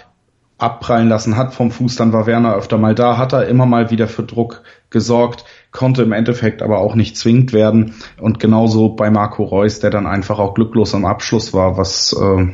abprallen 0.62 1.08
lassen 1.08 1.36
hat 1.36 1.54
vom 1.54 1.70
Fuß, 1.70 1.96
dann 1.96 2.12
war 2.12 2.26
Werner 2.26 2.54
öfter 2.54 2.78
mal 2.78 2.94
da, 2.94 3.18
hat 3.18 3.32
er 3.32 3.48
immer 3.48 3.66
mal 3.66 3.90
wieder 3.90 4.06
für 4.06 4.22
Druck 4.22 4.62
gesorgt, 4.90 5.44
konnte 5.72 6.02
im 6.02 6.12
Endeffekt 6.12 6.62
aber 6.62 6.78
auch 6.78 6.94
nicht 6.94 7.16
zwingend 7.16 7.52
werden. 7.52 7.94
Und 8.20 8.38
genauso 8.38 8.90
bei 8.90 9.10
Marco 9.10 9.42
Reus, 9.42 9.80
der 9.80 9.90
dann 9.90 10.06
einfach 10.06 10.38
auch 10.38 10.54
glücklos 10.54 10.94
am 10.94 11.04
Abschluss 11.04 11.52
war, 11.52 11.76
was 11.76 12.12
äh, 12.12 12.46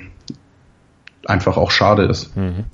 einfach 1.27 1.57
auch 1.57 1.71
schade 1.71 2.05
ist. 2.05 2.35
Mhm. 2.37 2.65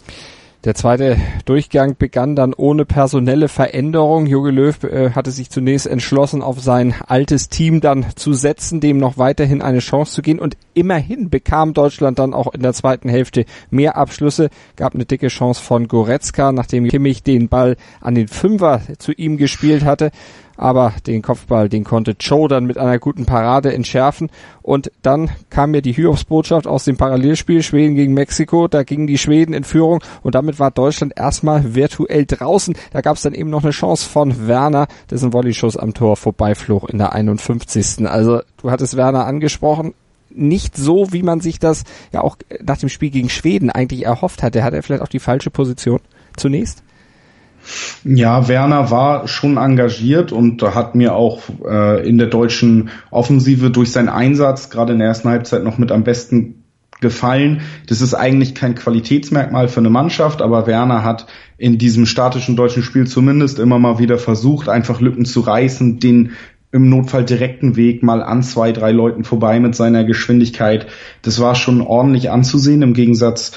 Der 0.65 0.75
zweite 0.75 1.19
Durchgang 1.45 1.97
begann 1.99 2.37
dann 2.37 2.55
ohne 2.55 2.87
personelle 2.87 3.49
Veränderung. 3.49 4.25
Jogi 4.25 4.51
Löw 4.51 4.83
äh, 4.85 5.11
hatte 5.11 5.31
sich 5.31 5.51
zunächst 5.51 5.87
entschlossen, 5.87 6.41
auf 6.41 6.59
sein 6.59 6.95
altes 7.07 7.51
Team 7.51 7.83
dann 7.83 8.07
zu 8.17 8.33
setzen, 8.33 8.81
dem 8.81 8.97
noch 8.97 9.19
weiterhin 9.19 9.61
eine 9.61 9.81
Chance 9.81 10.13
zu 10.13 10.23
gehen. 10.23 10.39
Und 10.39 10.57
immerhin 10.73 11.29
bekam 11.29 11.75
Deutschland 11.75 12.19
dann 12.19 12.33
auch 12.33 12.55
in 12.55 12.63
der 12.63 12.73
zweiten 12.73 13.11
Hälfte 13.11 13.45
mehr 13.71 13.99
Abschlüsse, 13.99 14.49
gab 14.77 14.95
eine 14.95 15.05
dicke 15.05 15.29
Chance 15.29 15.63
von 15.63 15.87
Goretzka, 15.87 16.51
nachdem 16.51 16.89
Kimmich 16.89 17.23
den 17.23 17.51
Ball 17.51 17.77
an 18.01 18.15
den 18.15 18.29
Fünfer 18.29 18.81
zu 18.97 19.13
ihm 19.13 19.37
gespielt 19.37 19.85
hatte 19.85 20.13
aber 20.57 20.93
den 21.07 21.23
Kopfball, 21.23 21.69
den 21.69 21.85
konnte 21.85 22.17
Joe 22.19 22.49
dann 22.49 22.65
mit 22.65 22.79
einer 22.79 22.99
guten 22.99 23.27
Parade 23.27 23.73
entschärfen 23.73 24.31
und 24.63 24.91
dann 25.03 25.31
kam 25.51 25.73
mir 25.73 25.83
die 25.83 25.93
Hiobsbotschaft 25.93 26.67
aus 26.67 26.85
dem 26.85 26.97
Parallelspiel 26.97 27.63
Schweden 27.63 27.95
gegen 27.95 28.15
Mexiko, 28.15 28.69
da 28.69 28.83
gingen 28.83 29.07
die 29.07 29.19
Schweden 29.19 29.55
in 29.55 29.65
Führung 29.65 30.03
und 30.23 30.35
damit 30.35 30.59
war 30.59 30.71
Deutschland 30.71 31.15
erstmal 31.17 31.75
virtuell 31.75 32.27
draußen. 32.27 32.77
Da 32.93 33.01
gab 33.01 33.17
es 33.17 33.23
dann 33.23 33.35
eben 33.35 33.51
noch 33.51 33.63
eine 33.63 33.73
Chance 33.73 34.09
von 34.09 34.47
Werner, 34.47 34.87
dessen 35.11 35.33
Volleyschuss 35.33 35.77
am 35.77 35.95
Tor 35.95 36.17
vorbeiflog 36.17 36.91
in 36.91 36.99
der 36.99 37.13
51. 37.13 38.07
Also 38.07 38.41
du 38.59 38.71
hattest 38.71 38.97
Werner 38.97 39.27
angesprochen, 39.27 39.95
nicht 40.31 40.77
so, 40.77 41.13
wie 41.13 41.23
man 41.23 41.41
sich 41.41 41.59
das 41.59 41.85
ja 42.13 42.21
auch 42.21 42.37
nach 42.63 42.79
dem 42.79 42.89
Spiel 42.89 43.11
gegen 43.11 43.29
Schweden 43.29 43.71
eigentlich 43.71 44.05
erhofft 44.05 44.43
hatte. 44.43 44.65
Hat 44.65 44.75
er 44.75 44.83
vielleicht 44.83 45.03
auch 45.03 45.09
die 45.09 45.21
falsche 45.21 45.51
Position 45.51 46.01
zunächst? 46.37 46.83
Ja, 48.05 48.49
Werner 48.49 48.91
war 48.91 49.29
schon 49.29 49.57
engagiert 49.57 50.33
und 50.33 50.63
hat 50.63 50.95
mir 50.95 51.15
auch 51.15 51.43
äh, 51.67 52.07
in 52.07 52.19
der 52.19 52.29
deutschen 52.29 52.91
Offensive 53.11 53.71
durch 53.71 53.93
seinen 53.93 54.09
Einsatz 54.09 54.71
gerade 54.71 54.93
in 54.93 54.99
der 54.99 55.09
ersten 55.09 55.29
Halbzeit 55.29 55.65
noch 55.65 55.79
mit 55.79 55.91
am 55.91 56.05
besten 56.05 56.65
gefallen. 57.01 57.61
Das 57.87 58.01
ist 58.01 58.15
eigentlich 58.15 58.55
kein 58.55 58.75
Qualitätsmerkmal 58.75 59.69
für 59.69 59.81
eine 59.81 59.91
Mannschaft, 59.91 60.43
aber 60.43 60.67
Werner 60.67 61.05
hat 61.05 61.27
in 61.59 61.79
diesem 61.79 62.07
statischen 62.07 62.57
deutschen 62.57 62.83
Spiel 62.83 63.07
zumindest 63.07 63.59
immer 63.59 63.79
mal 63.79 63.99
wieder 63.99 64.19
versucht, 64.19 64.69
einfach 64.69 65.01
Lücken 65.01 65.25
zu 65.25 65.41
reißen, 65.41 65.99
den 65.99 66.33
im 66.73 66.89
Notfall 66.89 67.25
direkten 67.25 67.77
Weg 67.77 68.03
mal 68.03 68.23
an 68.23 68.43
zwei, 68.43 68.73
drei 68.73 68.91
Leuten 68.91 69.23
vorbei 69.23 69.61
mit 69.61 69.77
seiner 69.77 70.03
Geschwindigkeit. 70.03 70.87
Das 71.23 71.41
war 71.41 71.55
schon 71.55 71.81
ordentlich 71.81 72.31
anzusehen 72.31 72.83
im 72.83 72.95
Gegensatz 72.95 73.53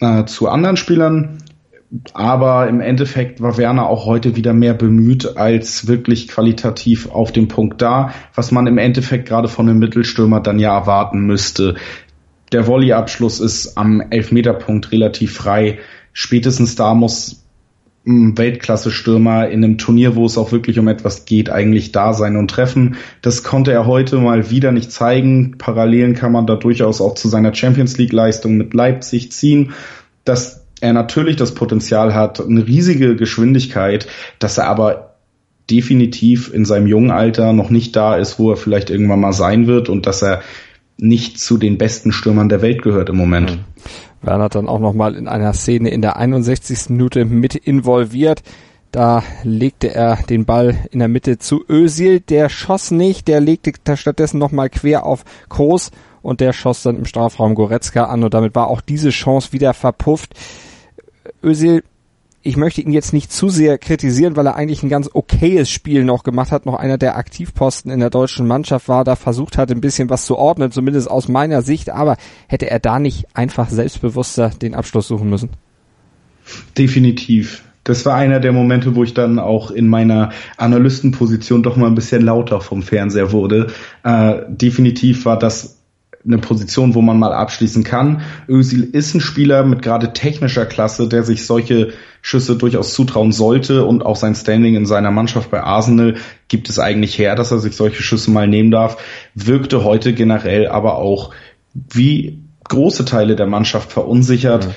äh, 0.00 0.24
zu 0.24 0.48
anderen 0.48 0.76
Spielern. 0.76 1.38
Aber 2.14 2.68
im 2.68 2.80
Endeffekt 2.80 3.40
war 3.40 3.58
Werner 3.58 3.88
auch 3.88 4.06
heute 4.06 4.36
wieder 4.36 4.52
mehr 4.52 4.74
bemüht 4.74 5.36
als 5.36 5.88
wirklich 5.88 6.28
qualitativ 6.28 7.10
auf 7.10 7.32
dem 7.32 7.48
Punkt 7.48 7.82
da, 7.82 8.12
was 8.34 8.52
man 8.52 8.68
im 8.68 8.78
Endeffekt 8.78 9.28
gerade 9.28 9.48
von 9.48 9.68
einem 9.68 9.80
Mittelstürmer 9.80 10.40
dann 10.40 10.60
ja 10.60 10.76
erwarten 10.76 11.20
müsste. 11.26 11.74
Der 12.52 12.64
Volleyabschluss 12.64 13.40
ist 13.40 13.76
am 13.76 14.00
Elfmeterpunkt 14.00 14.92
relativ 14.92 15.34
frei. 15.34 15.78
Spätestens 16.12 16.76
da 16.76 16.94
muss 16.94 17.44
ein 18.06 18.38
Weltklasse-Stürmer 18.38 19.48
in 19.48 19.62
einem 19.62 19.76
Turnier, 19.76 20.16
wo 20.16 20.24
es 20.24 20.38
auch 20.38 20.52
wirklich 20.52 20.78
um 20.78 20.88
etwas 20.88 21.26
geht, 21.26 21.50
eigentlich 21.50 21.92
da 21.92 22.12
sein 22.14 22.36
und 22.36 22.50
treffen. 22.50 22.96
Das 23.20 23.42
konnte 23.42 23.72
er 23.72 23.86
heute 23.86 24.18
mal 24.18 24.50
wieder 24.50 24.72
nicht 24.72 24.90
zeigen. 24.90 25.56
Parallelen 25.58 26.14
kann 26.14 26.32
man 26.32 26.46
da 26.46 26.56
durchaus 26.56 27.00
auch 27.00 27.14
zu 27.14 27.28
seiner 27.28 27.54
Champions 27.54 27.98
League-Leistung 27.98 28.56
mit 28.56 28.74
Leipzig 28.74 29.32
ziehen. 29.32 29.72
Das 30.24 30.59
er 30.80 30.92
natürlich 30.92 31.36
das 31.36 31.54
Potenzial 31.54 32.14
hat, 32.14 32.40
eine 32.40 32.66
riesige 32.66 33.16
Geschwindigkeit, 33.16 34.06
dass 34.38 34.58
er 34.58 34.66
aber 34.66 35.14
definitiv 35.70 36.52
in 36.52 36.64
seinem 36.64 36.86
jungen 36.86 37.10
Alter 37.10 37.52
noch 37.52 37.70
nicht 37.70 37.94
da 37.94 38.16
ist, 38.16 38.38
wo 38.38 38.50
er 38.50 38.56
vielleicht 38.56 38.90
irgendwann 38.90 39.20
mal 39.20 39.32
sein 39.32 39.66
wird 39.66 39.88
und 39.88 40.06
dass 40.06 40.22
er 40.22 40.42
nicht 40.98 41.38
zu 41.38 41.56
den 41.56 41.78
besten 41.78 42.12
Stürmern 42.12 42.48
der 42.48 42.62
Welt 42.62 42.82
gehört 42.82 43.08
im 43.08 43.16
Moment. 43.16 43.52
Mhm. 43.52 43.58
Werner 44.22 44.48
dann 44.50 44.68
auch 44.68 44.80
nochmal 44.80 45.14
in 45.14 45.28
einer 45.28 45.54
Szene 45.54 45.90
in 45.90 46.02
der 46.02 46.16
61. 46.16 46.90
Minute 46.90 47.24
mit 47.24 47.54
involviert. 47.54 48.42
Da 48.92 49.22
legte 49.44 49.94
er 49.94 50.18
den 50.28 50.44
Ball 50.44 50.76
in 50.90 50.98
der 50.98 51.08
Mitte 51.08 51.38
zu 51.38 51.64
Özil. 51.68 52.20
Der 52.20 52.48
schoss 52.48 52.90
nicht, 52.90 53.28
der 53.28 53.40
legte 53.40 53.72
stattdessen 53.96 54.38
nochmal 54.38 54.68
quer 54.68 55.06
auf 55.06 55.24
Groß 55.48 55.90
und 56.22 56.40
der 56.40 56.52
schoss 56.52 56.82
dann 56.82 56.98
im 56.98 57.06
Strafraum 57.06 57.54
Goretzka 57.54 58.04
an 58.04 58.24
und 58.24 58.34
damit 58.34 58.54
war 58.54 58.68
auch 58.68 58.80
diese 58.80 59.10
Chance 59.10 59.52
wieder 59.52 59.72
verpufft. 59.74 60.34
Özil 61.42 61.82
ich 62.42 62.56
möchte 62.56 62.80
ihn 62.80 62.92
jetzt 62.92 63.12
nicht 63.12 63.30
zu 63.30 63.50
sehr 63.50 63.76
kritisieren, 63.76 64.34
weil 64.34 64.46
er 64.46 64.56
eigentlich 64.56 64.82
ein 64.82 64.88
ganz 64.88 65.10
okayes 65.12 65.68
Spiel 65.68 66.04
noch 66.04 66.22
gemacht 66.22 66.52
hat, 66.52 66.64
noch 66.64 66.74
einer 66.74 66.96
der 66.96 67.16
Aktivposten 67.16 67.90
in 67.90 68.00
der 68.00 68.08
deutschen 68.08 68.46
Mannschaft 68.46 68.88
war, 68.88 69.04
da 69.04 69.14
versucht 69.14 69.58
hat, 69.58 69.70
ein 69.70 69.82
bisschen 69.82 70.08
was 70.08 70.24
zu 70.24 70.36
ordnen, 70.36 70.70
zumindest 70.72 71.10
aus 71.10 71.28
meiner 71.28 71.60
Sicht, 71.60 71.90
aber 71.90 72.16
hätte 72.46 72.70
er 72.70 72.78
da 72.78 72.98
nicht 72.98 73.26
einfach 73.34 73.68
selbstbewusster 73.68 74.50
den 74.50 74.74
Abschluss 74.74 75.08
suchen 75.08 75.28
müssen? 75.28 75.50
Definitiv. 76.78 77.62
Das 77.84 78.06
war 78.06 78.14
einer 78.14 78.40
der 78.40 78.52
Momente, 78.52 78.94
wo 78.94 79.04
ich 79.04 79.14
dann 79.14 79.38
auch 79.38 79.70
in 79.70 79.88
meiner 79.88 80.30
Analystenposition 80.56 81.62
doch 81.62 81.76
mal 81.76 81.86
ein 81.86 81.94
bisschen 81.94 82.22
lauter 82.22 82.60
vom 82.60 82.82
Fernseher 82.82 83.32
wurde. 83.32 83.68
Äh, 84.02 84.42
definitiv 84.48 85.24
war 85.24 85.38
das 85.38 85.79
eine 86.24 86.38
Position, 86.38 86.94
wo 86.94 87.00
man 87.00 87.18
mal 87.18 87.32
abschließen 87.32 87.82
kann. 87.82 88.22
Özil 88.48 88.82
ist 88.92 89.14
ein 89.14 89.20
Spieler 89.20 89.64
mit 89.64 89.82
gerade 89.82 90.12
technischer 90.12 90.66
Klasse, 90.66 91.08
der 91.08 91.22
sich 91.22 91.46
solche 91.46 91.94
Schüsse 92.22 92.56
durchaus 92.56 92.92
zutrauen 92.92 93.32
sollte 93.32 93.84
und 93.86 94.04
auch 94.04 94.16
sein 94.16 94.34
Standing 94.34 94.74
in 94.74 94.84
seiner 94.84 95.10
Mannschaft 95.10 95.50
bei 95.50 95.62
Arsenal 95.62 96.16
gibt 96.48 96.68
es 96.68 96.78
eigentlich 96.78 97.18
her, 97.18 97.34
dass 97.34 97.50
er 97.50 97.58
sich 97.58 97.74
solche 97.74 98.02
Schüsse 98.02 98.30
mal 98.30 98.46
nehmen 98.46 98.70
darf. 98.70 98.98
Wirkte 99.34 99.82
heute 99.84 100.12
generell 100.12 100.68
aber 100.68 100.96
auch 100.96 101.32
wie 101.72 102.42
große 102.68 103.06
Teile 103.06 103.36
der 103.36 103.46
Mannschaft 103.46 103.90
verunsichert. 103.90 104.64
Ja. 104.64 104.70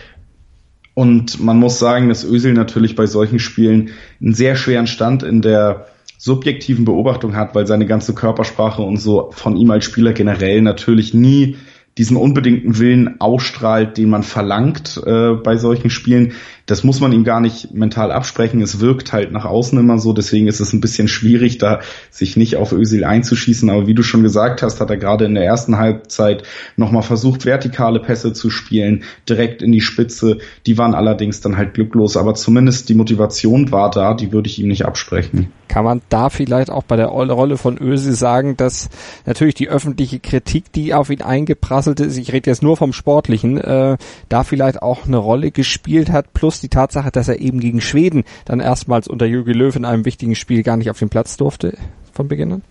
Und 0.93 1.43
man 1.43 1.57
muss 1.57 1.79
sagen, 1.79 2.07
dass 2.07 2.23
Özil 2.23 2.53
natürlich 2.53 2.95
bei 2.95 3.07
solchen 3.07 3.39
Spielen 3.39 3.89
einen 4.21 4.33
sehr 4.33 4.55
schweren 4.55 4.87
Stand 4.87 5.23
in 5.23 5.41
der 5.41 5.87
subjektiven 6.23 6.85
Beobachtung 6.85 7.35
hat, 7.35 7.53
weil 7.53 7.67
seine 7.67 7.85
ganze 7.85 8.15
Körpersprache 8.15 8.81
und 8.81 8.95
so 8.95 9.31
von 9.31 9.57
ihm 9.57 9.69
als 9.71 9.83
Spieler 9.83 10.13
generell 10.13 10.61
natürlich 10.61 11.13
nie 11.13 11.57
diesen 11.97 12.15
unbedingten 12.15 12.79
Willen 12.79 13.19
ausstrahlt, 13.19 13.97
den 13.97 14.09
man 14.09 14.23
verlangt 14.23 15.01
äh, 15.05 15.33
bei 15.33 15.57
solchen 15.57 15.89
Spielen. 15.89 16.31
Das 16.65 16.83
muss 16.83 17.01
man 17.01 17.11
ihm 17.11 17.23
gar 17.25 17.41
nicht 17.41 17.73
mental 17.73 18.11
absprechen. 18.11 18.61
Es 18.61 18.79
wirkt 18.79 19.11
halt 19.11 19.31
nach 19.31 19.45
außen 19.45 19.77
immer 19.77 19.99
so. 19.99 20.13
Deswegen 20.13 20.47
ist 20.47 20.61
es 20.61 20.71
ein 20.71 20.79
bisschen 20.79 21.07
schwierig, 21.09 21.57
da 21.57 21.81
sich 22.09 22.37
nicht 22.37 22.55
auf 22.55 22.71
Özil 22.71 23.03
einzuschießen. 23.03 23.69
Aber 23.69 23.85
wie 23.85 23.93
du 23.93 24.03
schon 24.03 24.23
gesagt 24.23 24.63
hast, 24.63 24.79
hat 24.79 24.89
er 24.89 24.97
gerade 24.97 25.25
in 25.25 25.35
der 25.35 25.43
ersten 25.43 25.77
Halbzeit 25.77 26.43
nochmal 26.77 27.01
versucht, 27.01 27.45
vertikale 27.45 27.99
Pässe 27.99 28.31
zu 28.31 28.49
spielen, 28.49 29.03
direkt 29.27 29.61
in 29.61 29.73
die 29.73 29.81
Spitze. 29.81 30.37
Die 30.65 30.77
waren 30.77 30.93
allerdings 30.93 31.41
dann 31.41 31.57
halt 31.57 31.73
glücklos. 31.73 32.15
Aber 32.15 32.33
zumindest 32.33 32.87
die 32.87 32.95
Motivation 32.95 33.71
war 33.71 33.91
da. 33.91 34.13
Die 34.13 34.31
würde 34.31 34.47
ich 34.47 34.59
ihm 34.59 34.69
nicht 34.69 34.85
absprechen. 34.85 35.51
Kann 35.67 35.85
man 35.85 36.01
da 36.09 36.29
vielleicht 36.29 36.69
auch 36.69 36.83
bei 36.83 36.95
der 36.95 37.07
Rolle 37.07 37.57
von 37.57 37.77
Özil 37.77 38.13
sagen, 38.13 38.55
dass 38.55 38.89
natürlich 39.25 39.55
die 39.55 39.69
öffentliche 39.69 40.19
Kritik, 40.19 40.71
die 40.71 40.93
auf 40.93 41.09
ihn 41.09 41.21
eingeprasselt 41.21 41.99
ist, 41.99 42.17
ich 42.17 42.31
rede 42.31 42.49
jetzt 42.49 42.61
nur 42.61 42.77
vom 42.77 42.93
Sportlichen, 42.93 43.57
äh, 43.57 43.97
da 44.29 44.43
vielleicht 44.43 44.81
auch 44.81 45.07
eine 45.07 45.17
Rolle 45.17 45.51
gespielt 45.51 46.11
hat, 46.11 46.33
plus 46.33 46.52
die 46.59 46.69
Tatsache, 46.69 47.11
dass 47.11 47.27
er 47.27 47.39
eben 47.39 47.59
gegen 47.59 47.81
Schweden 47.81 48.23
dann 48.45 48.59
erstmals 48.59 49.07
unter 49.07 49.25
Jürgen 49.25 49.53
Löw 49.53 49.75
in 49.75 49.85
einem 49.85 50.05
wichtigen 50.05 50.35
Spiel 50.35 50.63
gar 50.63 50.77
nicht 50.77 50.89
auf 50.89 50.99
den 50.99 51.09
Platz 51.09 51.37
durfte 51.37 51.77
von 52.11 52.27
Beginn 52.27 52.51
an? 52.51 52.61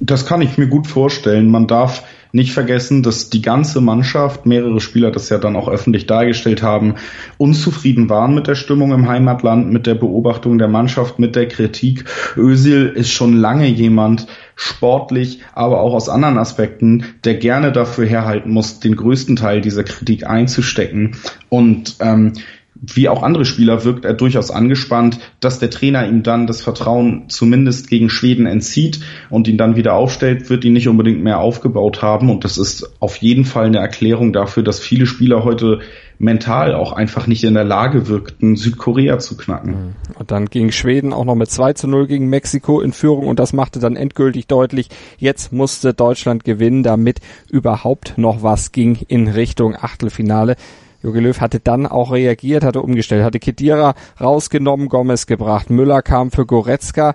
Das 0.00 0.26
kann 0.26 0.42
ich 0.42 0.58
mir 0.58 0.68
gut 0.68 0.86
vorstellen. 0.86 1.50
Man 1.50 1.66
darf 1.66 2.04
nicht 2.32 2.52
vergessen, 2.52 3.02
dass 3.02 3.30
die 3.30 3.42
ganze 3.42 3.80
Mannschaft, 3.80 4.46
mehrere 4.46 4.80
Spieler 4.80 5.10
das 5.10 5.28
ja 5.28 5.38
dann 5.38 5.56
auch 5.56 5.68
öffentlich 5.68 6.06
dargestellt 6.06 6.62
haben, 6.62 6.94
unzufrieden 7.38 8.08
waren 8.08 8.34
mit 8.34 8.46
der 8.46 8.54
Stimmung 8.54 8.92
im 8.92 9.08
Heimatland, 9.08 9.72
mit 9.72 9.86
der 9.86 9.94
Beobachtung 9.94 10.58
der 10.58 10.68
Mannschaft, 10.68 11.18
mit 11.18 11.36
der 11.36 11.48
Kritik. 11.48 12.04
Özil 12.36 12.92
ist 12.94 13.10
schon 13.10 13.34
lange 13.34 13.66
jemand, 13.66 14.26
sportlich, 14.54 15.40
aber 15.54 15.80
auch 15.80 15.94
aus 15.94 16.08
anderen 16.08 16.36
Aspekten, 16.36 17.04
der 17.24 17.34
gerne 17.34 17.72
dafür 17.72 18.06
herhalten 18.06 18.50
muss, 18.50 18.80
den 18.80 18.96
größten 18.96 19.36
Teil 19.36 19.60
dieser 19.60 19.84
Kritik 19.84 20.26
einzustecken. 20.26 21.16
Und 21.48 21.96
ähm, 22.00 22.32
wie 22.80 23.08
auch 23.08 23.22
andere 23.22 23.44
Spieler 23.44 23.84
wirkt 23.84 24.04
er 24.04 24.14
durchaus 24.14 24.50
angespannt, 24.50 25.18
dass 25.40 25.58
der 25.58 25.70
Trainer 25.70 26.06
ihm 26.06 26.22
dann 26.22 26.46
das 26.46 26.62
Vertrauen 26.62 27.24
zumindest 27.28 27.88
gegen 27.88 28.08
Schweden 28.08 28.46
entzieht 28.46 29.00
und 29.30 29.48
ihn 29.48 29.58
dann 29.58 29.76
wieder 29.76 29.94
aufstellt, 29.94 30.48
wird 30.48 30.64
ihn 30.64 30.74
nicht 30.74 30.88
unbedingt 30.88 31.22
mehr 31.22 31.40
aufgebaut 31.40 32.02
haben. 32.02 32.30
Und 32.30 32.44
das 32.44 32.56
ist 32.56 32.90
auf 33.00 33.16
jeden 33.16 33.44
Fall 33.44 33.66
eine 33.66 33.78
Erklärung 33.78 34.32
dafür, 34.32 34.62
dass 34.62 34.78
viele 34.78 35.06
Spieler 35.06 35.44
heute 35.44 35.80
mental 36.18 36.74
auch 36.74 36.92
einfach 36.92 37.26
nicht 37.26 37.44
in 37.44 37.54
der 37.54 37.64
Lage 37.64 38.08
wirkten, 38.08 38.56
Südkorea 38.56 39.18
zu 39.18 39.36
knacken. 39.36 39.94
Und 40.18 40.30
dann 40.30 40.46
ging 40.46 40.72
Schweden 40.72 41.12
auch 41.12 41.24
noch 41.24 41.36
mit 41.36 41.50
2 41.50 41.74
zu 41.74 41.88
0 41.88 42.06
gegen 42.06 42.28
Mexiko 42.28 42.80
in 42.80 42.92
Führung 42.92 43.26
und 43.26 43.38
das 43.38 43.52
machte 43.52 43.78
dann 43.78 43.96
endgültig 43.96 44.46
deutlich, 44.48 44.88
jetzt 45.18 45.52
musste 45.52 45.94
Deutschland 45.94 46.44
gewinnen, 46.44 46.82
damit 46.82 47.20
überhaupt 47.50 48.18
noch 48.18 48.42
was 48.42 48.72
ging 48.72 48.98
in 49.06 49.28
Richtung 49.28 49.76
Achtelfinale. 49.76 50.56
Jogi 51.02 51.20
Löw 51.20 51.40
hatte 51.40 51.60
dann 51.60 51.86
auch 51.86 52.12
reagiert, 52.12 52.64
hatte 52.64 52.82
umgestellt, 52.82 53.24
hatte 53.24 53.38
Kedira 53.38 53.94
rausgenommen, 54.20 54.88
Gomez 54.88 55.26
gebracht, 55.26 55.70
Müller 55.70 56.02
kam 56.02 56.30
für 56.30 56.44
Goretzka. 56.44 57.14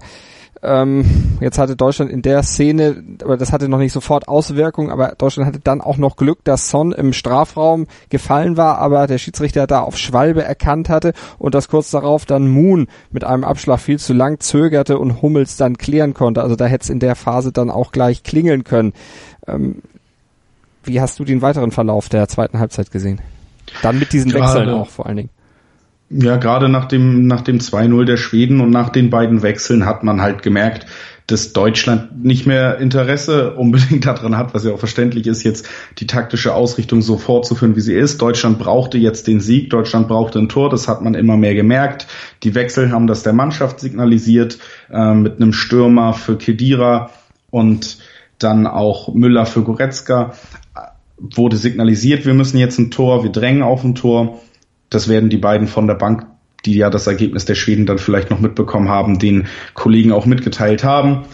Ähm, 0.66 1.38
jetzt 1.42 1.60
hatte 1.60 1.76
Deutschland 1.76 2.10
in 2.10 2.22
der 2.22 2.42
Szene, 2.42 3.04
aber 3.22 3.36
das 3.36 3.52
hatte 3.52 3.68
noch 3.68 3.80
nicht 3.80 3.92
sofort 3.92 4.30
Auswirkungen, 4.30 4.92
aber 4.92 5.14
Deutschland 5.18 5.46
hatte 5.46 5.60
dann 5.62 5.82
auch 5.82 5.98
noch 5.98 6.16
Glück, 6.16 6.42
dass 6.46 6.70
Son 6.70 6.94
im 6.94 7.12
Strafraum 7.12 7.88
gefallen 8.08 8.56
war, 8.56 8.78
aber 8.78 9.06
der 9.08 9.18
Schiedsrichter 9.18 9.68
da 9.68 9.82
auf 9.82 9.98
Schwalbe 9.98 10.42
erkannt 10.42 10.88
hatte 10.88 11.12
und 11.38 11.54
das 11.54 11.68
kurz 11.68 11.92
darauf 11.92 12.26
dann 12.26 12.48
Moon 12.48 12.88
mit 13.12 13.26
einem 13.26 13.44
Abschlag 13.44 13.82
viel 13.82 14.00
zu 14.00 14.14
lang 14.14 14.40
zögerte 14.40 15.00
und 15.00 15.22
Hummels 15.22 15.58
dann 15.58 15.78
klären 15.78 16.14
konnte. 16.14 16.42
Also 16.42 16.56
da 16.56 16.66
hätte 16.66 16.84
es 16.84 16.90
in 16.90 17.00
der 17.00 17.16
Phase 17.16 17.52
dann 17.52 17.70
auch 17.70 17.92
gleich 17.92 18.24
klingeln 18.24 18.64
können. 18.64 18.94
Ähm, 19.46 19.82
wie 20.86 21.02
hast 21.02 21.20
du 21.20 21.26
den 21.26 21.42
weiteren 21.42 21.72
Verlauf 21.72 22.08
der 22.08 22.30
zweiten 22.30 22.60
Halbzeit 22.60 22.90
gesehen? 22.90 23.20
Dann 23.82 24.00
mit 24.00 24.14
diesen 24.14 24.32
gerade, 24.32 24.60
Wechseln 24.60 24.70
auch 24.70 24.90
vor 24.90 25.06
allen 25.08 25.18
Dingen. 25.18 25.30
Ja, 26.10 26.38
gerade 26.38 26.70
nach 26.70 26.86
dem, 26.86 27.26
nach 27.26 27.42
dem 27.42 27.58
2-0 27.58 28.06
der 28.06 28.18
Schweden 28.18 28.62
und 28.62 28.70
nach 28.70 28.90
den 28.90 29.10
beiden 29.10 29.42
Wechseln 29.42 29.86
hat 29.86 30.04
man 30.04 30.22
halt 30.22 30.44
gemerkt, 30.44 30.86
dass 31.28 31.54
Deutschland 31.54 32.24
nicht 32.24 32.46
mehr 32.46 32.78
Interesse 32.78 33.54
unbedingt 33.56 34.06
daran 34.06 34.38
hat, 34.38 34.54
was 34.54 34.64
ja 34.64 34.74
auch 34.74 34.80
verständlich 34.80 35.26
ist, 35.26 35.44
jetzt 35.44 35.68
die 35.98 36.06
taktische 36.06 36.54
Ausrichtung 36.54 37.02
so 37.02 37.18
fortzuführen, 37.18 37.76
wie 37.76 37.82
sie 37.82 37.96
ist. 37.96 38.22
Deutschland 38.22 38.60
brauchte 38.60 38.98
jetzt 38.98 39.28
den 39.28 39.40
Sieg, 39.40 39.70
Deutschland 39.70 40.08
brauchte 40.08 40.40
ein 40.40 40.50
Tor, 40.50 40.70
das 40.70 40.88
hat 40.88 41.02
man 41.02 41.16
immer 41.16 41.38
mehr 41.38 41.56
gemerkt. 41.56 42.08
Die 42.44 42.54
Wechsel 42.54 42.92
haben 42.92 43.08
das 43.08 43.24
der 43.24 43.34
Mannschaft 43.34 43.80
signalisiert, 43.80 44.60
äh, 44.92 45.14
mit 45.14 45.38
einem 45.38 45.54
Stürmer 45.54 46.14
für 46.14 46.38
Kedira 46.38 47.10
und 47.50 47.98
dann 48.38 48.68
auch 48.68 49.14
Müller 49.14 49.46
für 49.46 49.64
Goretzka 49.64 50.34
wurde 51.18 51.58
signalisiert, 51.58 52.26
wir 52.26 52.34
müssen 52.34 52.58
jetzt 52.58 52.80
ein 52.80 52.92
Tor, 52.92 53.24
wir 53.24 53.32
drängen 53.32 53.64
auf 53.64 53.84
ein 53.84 53.96
Tor. 53.96 54.42
Das 54.90 55.08
werden 55.08 55.30
die 55.30 55.38
beiden 55.38 55.68
von 55.68 55.88
der 55.88 55.96
Bank, 55.96 56.26
die 56.66 56.76
ja 56.76 56.90
das 56.90 57.08
Ergebnis 57.08 57.46
der 57.46 57.56
Schweden 57.56 57.86
dann 57.86 57.98
vielleicht 57.98 58.30
noch 58.30 58.40
mitbekommen 58.40 58.90
haben, 58.90 59.20
den 59.20 59.48
Kollegen 59.74 60.12
auch 60.12 60.26
mitgeteilt 60.26 60.84
haben. 60.84 61.26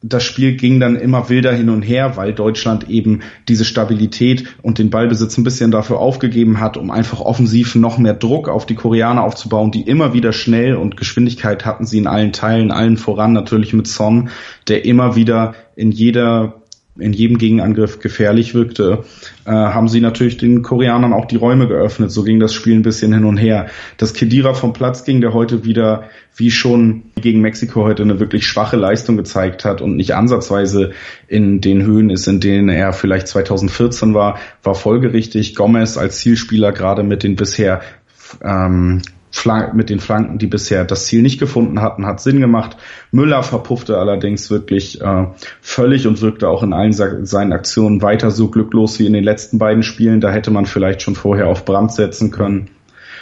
Das 0.00 0.22
Spiel 0.22 0.54
ging 0.54 0.78
dann 0.78 0.94
immer 0.94 1.28
wilder 1.28 1.52
hin 1.52 1.70
und 1.70 1.82
her, 1.82 2.16
weil 2.16 2.32
Deutschland 2.32 2.88
eben 2.88 3.22
diese 3.48 3.64
Stabilität 3.64 4.44
und 4.62 4.78
den 4.78 4.90
Ballbesitz 4.90 5.36
ein 5.36 5.42
bisschen 5.42 5.72
dafür 5.72 5.98
aufgegeben 5.98 6.60
hat, 6.60 6.76
um 6.76 6.92
einfach 6.92 7.20
offensiv 7.20 7.74
noch 7.74 7.98
mehr 7.98 8.14
Druck 8.14 8.48
auf 8.48 8.64
die 8.64 8.76
Koreaner 8.76 9.24
aufzubauen, 9.24 9.72
die 9.72 9.82
immer 9.82 10.14
wieder 10.14 10.32
schnell 10.32 10.76
und 10.76 10.96
Geschwindigkeit 10.96 11.66
hatten 11.66 11.84
sie 11.84 11.98
in 11.98 12.06
allen 12.06 12.32
Teilen, 12.32 12.70
allen 12.70 12.96
voran 12.96 13.32
natürlich 13.32 13.72
mit 13.72 13.88
Son, 13.88 14.30
der 14.68 14.84
immer 14.84 15.16
wieder 15.16 15.54
in 15.74 15.90
jeder 15.90 16.57
in 16.98 17.12
jedem 17.12 17.38
Gegenangriff 17.38 18.00
gefährlich 18.00 18.54
wirkte, 18.54 19.04
äh, 19.44 19.50
haben 19.50 19.88
sie 19.88 20.00
natürlich 20.00 20.36
den 20.36 20.62
Koreanern 20.62 21.12
auch 21.12 21.26
die 21.26 21.36
Räume 21.36 21.68
geöffnet. 21.68 22.10
So 22.10 22.24
ging 22.24 22.40
das 22.40 22.52
Spiel 22.52 22.74
ein 22.74 22.82
bisschen 22.82 23.12
hin 23.12 23.24
und 23.24 23.36
her. 23.36 23.68
Dass 23.96 24.14
Kedira 24.14 24.54
vom 24.54 24.72
Platz 24.72 25.04
ging, 25.04 25.20
der 25.20 25.32
heute 25.32 25.64
wieder, 25.64 26.04
wie 26.36 26.50
schon 26.50 27.04
gegen 27.20 27.40
Mexiko 27.40 27.84
heute, 27.84 28.02
eine 28.02 28.20
wirklich 28.20 28.46
schwache 28.46 28.76
Leistung 28.76 29.16
gezeigt 29.16 29.64
hat 29.64 29.80
und 29.80 29.96
nicht 29.96 30.14
ansatzweise 30.14 30.92
in 31.28 31.60
den 31.60 31.84
Höhen 31.84 32.10
ist, 32.10 32.26
in 32.26 32.40
denen 32.40 32.68
er 32.68 32.92
vielleicht 32.92 33.28
2014 33.28 34.14
war, 34.14 34.38
war 34.62 34.74
folgerichtig. 34.74 35.54
Gomez 35.54 35.96
als 35.96 36.18
Zielspieler 36.18 36.72
gerade 36.72 37.02
mit 37.02 37.22
den 37.22 37.36
bisher 37.36 37.80
ähm, 38.42 39.02
mit 39.74 39.90
den 39.90 40.00
Flanken, 40.00 40.38
die 40.38 40.46
bisher 40.46 40.84
das 40.84 41.06
Ziel 41.06 41.22
nicht 41.22 41.38
gefunden 41.38 41.80
hatten, 41.80 42.06
hat 42.06 42.20
Sinn 42.20 42.40
gemacht. 42.40 42.76
Müller 43.10 43.42
verpuffte 43.42 43.98
allerdings 43.98 44.50
wirklich 44.50 45.00
äh, 45.00 45.26
völlig 45.60 46.06
und 46.06 46.20
wirkte 46.22 46.48
auch 46.48 46.62
in 46.62 46.72
allen 46.72 46.92
seinen 46.92 47.52
Aktionen 47.52 48.02
weiter 48.02 48.30
so 48.30 48.48
glücklos 48.48 48.98
wie 48.98 49.06
in 49.06 49.12
den 49.12 49.24
letzten 49.24 49.58
beiden 49.58 49.82
Spielen. 49.82 50.20
Da 50.20 50.30
hätte 50.30 50.50
man 50.50 50.66
vielleicht 50.66 51.02
schon 51.02 51.14
vorher 51.14 51.48
auf 51.48 51.64
Brand 51.64 51.92
setzen 51.92 52.30
können. 52.30 52.70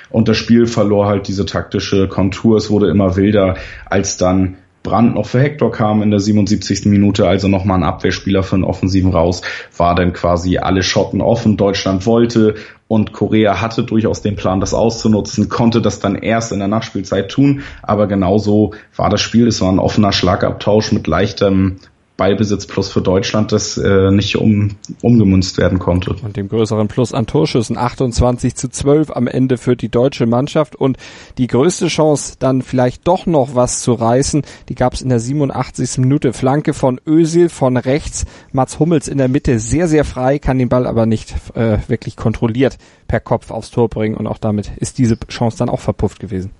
Und 0.08 0.28
das 0.28 0.36
Spiel 0.36 0.66
verlor 0.66 1.06
halt 1.06 1.28
diese 1.28 1.46
taktische 1.46 2.08
Kontur. 2.08 2.56
Es 2.56 2.70
wurde 2.70 2.88
immer 2.88 3.16
wilder, 3.16 3.56
als 3.86 4.16
dann 4.16 4.56
Brand 4.86 5.16
noch 5.16 5.26
für 5.26 5.40
Hector 5.40 5.72
kam 5.72 6.00
in 6.00 6.12
der 6.12 6.20
77. 6.20 6.86
Minute, 6.86 7.26
also 7.26 7.48
nochmal 7.48 7.78
ein 7.78 7.82
Abwehrspieler 7.82 8.44
für 8.44 8.54
einen 8.54 8.62
Offensiven 8.62 9.12
raus, 9.12 9.42
war 9.76 9.96
dann 9.96 10.12
quasi 10.12 10.58
alle 10.58 10.84
Schotten 10.84 11.20
offen. 11.20 11.56
Deutschland 11.56 12.06
wollte 12.06 12.54
und 12.86 13.12
Korea 13.12 13.60
hatte 13.60 13.82
durchaus 13.82 14.22
den 14.22 14.36
Plan, 14.36 14.60
das 14.60 14.74
auszunutzen, 14.74 15.48
konnte 15.48 15.82
das 15.82 15.98
dann 15.98 16.14
erst 16.14 16.52
in 16.52 16.60
der 16.60 16.68
Nachspielzeit 16.68 17.32
tun, 17.32 17.62
aber 17.82 18.06
genauso 18.06 18.74
war 18.94 19.10
das 19.10 19.20
Spiel. 19.20 19.48
Es 19.48 19.60
war 19.60 19.72
ein 19.72 19.80
offener 19.80 20.12
Schlagabtausch 20.12 20.92
mit 20.92 21.08
leichtem 21.08 21.78
Ballbesitz 22.16 22.66
plus 22.66 22.88
für 22.88 23.02
Deutschland 23.02 23.52
das 23.52 23.76
äh, 23.76 24.10
nicht 24.10 24.36
um, 24.36 24.76
umgemünzt 25.02 25.58
werden 25.58 25.78
konnte. 25.78 26.14
Und 26.22 26.36
dem 26.36 26.48
größeren 26.48 26.88
Plus 26.88 27.12
an 27.12 27.26
Torschüssen 27.26 27.76
28 27.76 28.54
zu 28.54 28.68
12 28.68 29.10
am 29.10 29.26
Ende 29.26 29.58
für 29.58 29.76
die 29.76 29.90
deutsche 29.90 30.26
Mannschaft 30.26 30.76
und 30.76 30.96
die 31.36 31.46
größte 31.46 31.88
Chance 31.88 32.36
dann 32.38 32.62
vielleicht 32.62 33.06
doch 33.06 33.26
noch 33.26 33.54
was 33.54 33.82
zu 33.82 33.92
reißen, 33.92 34.42
die 34.68 34.74
gab 34.74 34.94
es 34.94 35.02
in 35.02 35.10
der 35.10 35.20
87. 35.20 35.98
Minute. 35.98 36.32
Flanke 36.32 36.72
von 36.72 37.00
Ösil 37.06 37.48
von 37.48 37.76
rechts, 37.76 38.24
Mats 38.52 38.78
Hummels 38.78 39.08
in 39.08 39.18
der 39.18 39.28
Mitte 39.28 39.58
sehr, 39.58 39.88
sehr 39.88 40.04
frei, 40.04 40.38
kann 40.38 40.58
den 40.58 40.68
Ball 40.68 40.86
aber 40.86 41.06
nicht 41.06 41.34
äh, 41.54 41.78
wirklich 41.88 42.16
kontrolliert 42.16 42.78
per 43.08 43.20
Kopf 43.20 43.50
aufs 43.50 43.70
Tor 43.70 43.88
bringen 43.88 44.16
und 44.16 44.26
auch 44.26 44.38
damit 44.38 44.72
ist 44.76 44.98
diese 44.98 45.18
Chance 45.28 45.58
dann 45.58 45.68
auch 45.68 45.80
verpufft 45.80 46.20
gewesen. 46.20 46.50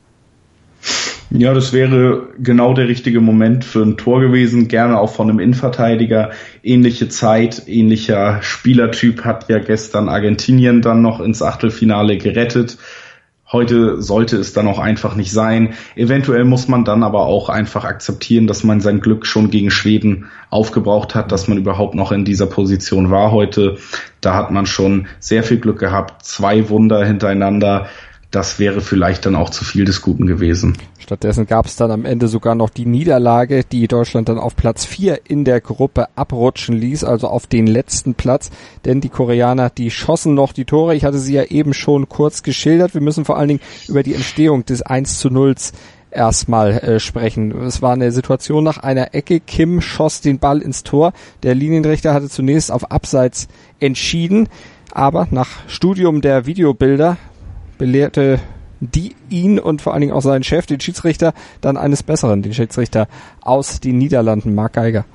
Ja, 1.30 1.52
das 1.52 1.72
wäre 1.72 2.28
genau 2.38 2.72
der 2.72 2.86
richtige 2.86 3.20
Moment 3.20 3.64
für 3.64 3.82
ein 3.82 3.96
Tor 3.96 4.20
gewesen, 4.20 4.68
gerne 4.68 4.98
auch 4.98 5.12
von 5.12 5.28
einem 5.28 5.40
Innenverteidiger. 5.40 6.30
Ähnliche 6.62 7.08
Zeit, 7.08 7.64
ähnlicher 7.66 8.40
Spielertyp 8.42 9.24
hat 9.24 9.48
ja 9.48 9.58
gestern 9.58 10.08
Argentinien 10.08 10.82
dann 10.82 11.02
noch 11.02 11.20
ins 11.20 11.42
Achtelfinale 11.42 12.16
gerettet. 12.16 12.78
Heute 13.50 14.02
sollte 14.02 14.36
es 14.36 14.52
dann 14.52 14.66
auch 14.66 14.80
einfach 14.80 15.14
nicht 15.14 15.30
sein. 15.30 15.74
Eventuell 15.94 16.44
muss 16.44 16.66
man 16.66 16.84
dann 16.84 17.04
aber 17.04 17.26
auch 17.26 17.48
einfach 17.48 17.84
akzeptieren, 17.84 18.48
dass 18.48 18.64
man 18.64 18.80
sein 18.80 19.00
Glück 19.00 19.24
schon 19.24 19.50
gegen 19.50 19.70
Schweden 19.70 20.26
aufgebraucht 20.50 21.14
hat, 21.14 21.30
dass 21.30 21.46
man 21.46 21.58
überhaupt 21.58 21.94
noch 21.94 22.10
in 22.10 22.24
dieser 22.24 22.46
Position 22.46 23.10
war 23.10 23.30
heute. 23.30 23.78
Da 24.20 24.34
hat 24.34 24.50
man 24.50 24.66
schon 24.66 25.06
sehr 25.20 25.44
viel 25.44 25.58
Glück 25.58 25.78
gehabt. 25.78 26.24
Zwei 26.24 26.68
Wunder 26.68 27.04
hintereinander 27.04 27.86
das 28.30 28.58
wäre 28.58 28.80
vielleicht 28.80 29.24
dann 29.26 29.34
auch 29.34 29.50
zu 29.50 29.64
viel 29.64 29.84
des 29.84 30.02
Guten 30.02 30.26
gewesen. 30.26 30.76
Stattdessen 30.98 31.46
gab 31.46 31.66
es 31.66 31.76
dann 31.76 31.90
am 31.90 32.04
Ende 32.04 32.28
sogar 32.28 32.54
noch 32.54 32.70
die 32.70 32.86
Niederlage, 32.86 33.62
die 33.64 33.86
Deutschland 33.86 34.28
dann 34.28 34.38
auf 34.38 34.56
Platz 34.56 34.84
4 34.84 35.20
in 35.28 35.44
der 35.44 35.60
Gruppe 35.60 36.08
abrutschen 36.16 36.76
ließ, 36.76 37.04
also 37.04 37.28
auf 37.28 37.46
den 37.46 37.66
letzten 37.66 38.14
Platz, 38.14 38.50
denn 38.84 39.00
die 39.00 39.08
Koreaner, 39.08 39.70
die 39.70 39.90
schossen 39.90 40.34
noch 40.34 40.52
die 40.52 40.64
Tore. 40.64 40.96
Ich 40.96 41.04
hatte 41.04 41.18
sie 41.18 41.34
ja 41.34 41.44
eben 41.44 41.74
schon 41.74 42.08
kurz 42.08 42.42
geschildert. 42.42 42.94
Wir 42.94 43.00
müssen 43.00 43.24
vor 43.24 43.38
allen 43.38 43.48
Dingen 43.48 43.60
über 43.88 44.02
die 44.02 44.14
Entstehung 44.14 44.64
des 44.64 44.82
1 44.82 45.18
zu 45.18 45.30
0 45.30 45.54
erstmal 46.10 46.72
äh, 46.72 46.98
sprechen. 46.98 47.52
Es 47.62 47.82
war 47.82 47.92
eine 47.92 48.10
Situation 48.10 48.64
nach 48.64 48.78
einer 48.78 49.14
Ecke. 49.14 49.38
Kim 49.38 49.80
schoss 49.80 50.20
den 50.20 50.38
Ball 50.38 50.60
ins 50.60 50.82
Tor. 50.82 51.12
Der 51.42 51.54
Linienrichter 51.54 52.14
hatte 52.14 52.28
zunächst 52.28 52.72
auf 52.72 52.90
Abseits 52.90 53.48
entschieden. 53.78 54.48
Aber 54.92 55.28
nach 55.30 55.48
Studium 55.68 56.22
der 56.22 56.46
Videobilder 56.46 57.18
belehrte 57.78 58.38
die 58.80 59.14
ihn 59.30 59.58
und 59.58 59.80
vor 59.80 59.92
allen 59.92 60.02
Dingen 60.02 60.12
auch 60.12 60.22
seinen 60.22 60.44
Chef, 60.44 60.66
den 60.66 60.80
Schiedsrichter, 60.80 61.32
dann 61.60 61.76
eines 61.76 62.02
Besseren, 62.02 62.42
den 62.42 62.52
Schiedsrichter 62.52 63.08
aus 63.40 63.80
den 63.80 63.98
Niederlanden, 63.98 64.54
Mark 64.54 64.74
Geiger. 64.74 65.06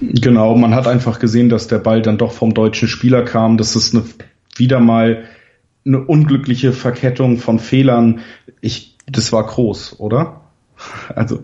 Genau, 0.00 0.56
man 0.56 0.74
hat 0.74 0.86
einfach 0.86 1.18
gesehen, 1.18 1.48
dass 1.48 1.68
der 1.68 1.78
Ball 1.78 2.02
dann 2.02 2.18
doch 2.18 2.32
vom 2.32 2.54
deutschen 2.54 2.88
Spieler 2.88 3.24
kam. 3.24 3.58
Das 3.58 3.76
ist 3.76 3.94
eine, 3.94 4.04
wieder 4.56 4.80
mal 4.80 5.24
eine 5.84 6.00
unglückliche 6.00 6.72
Verkettung 6.72 7.38
von 7.38 7.58
Fehlern. 7.58 8.20
Ich, 8.60 8.96
das 9.06 9.32
war 9.32 9.44
groß, 9.44 10.00
oder? 10.00 10.40
Also 11.14 11.40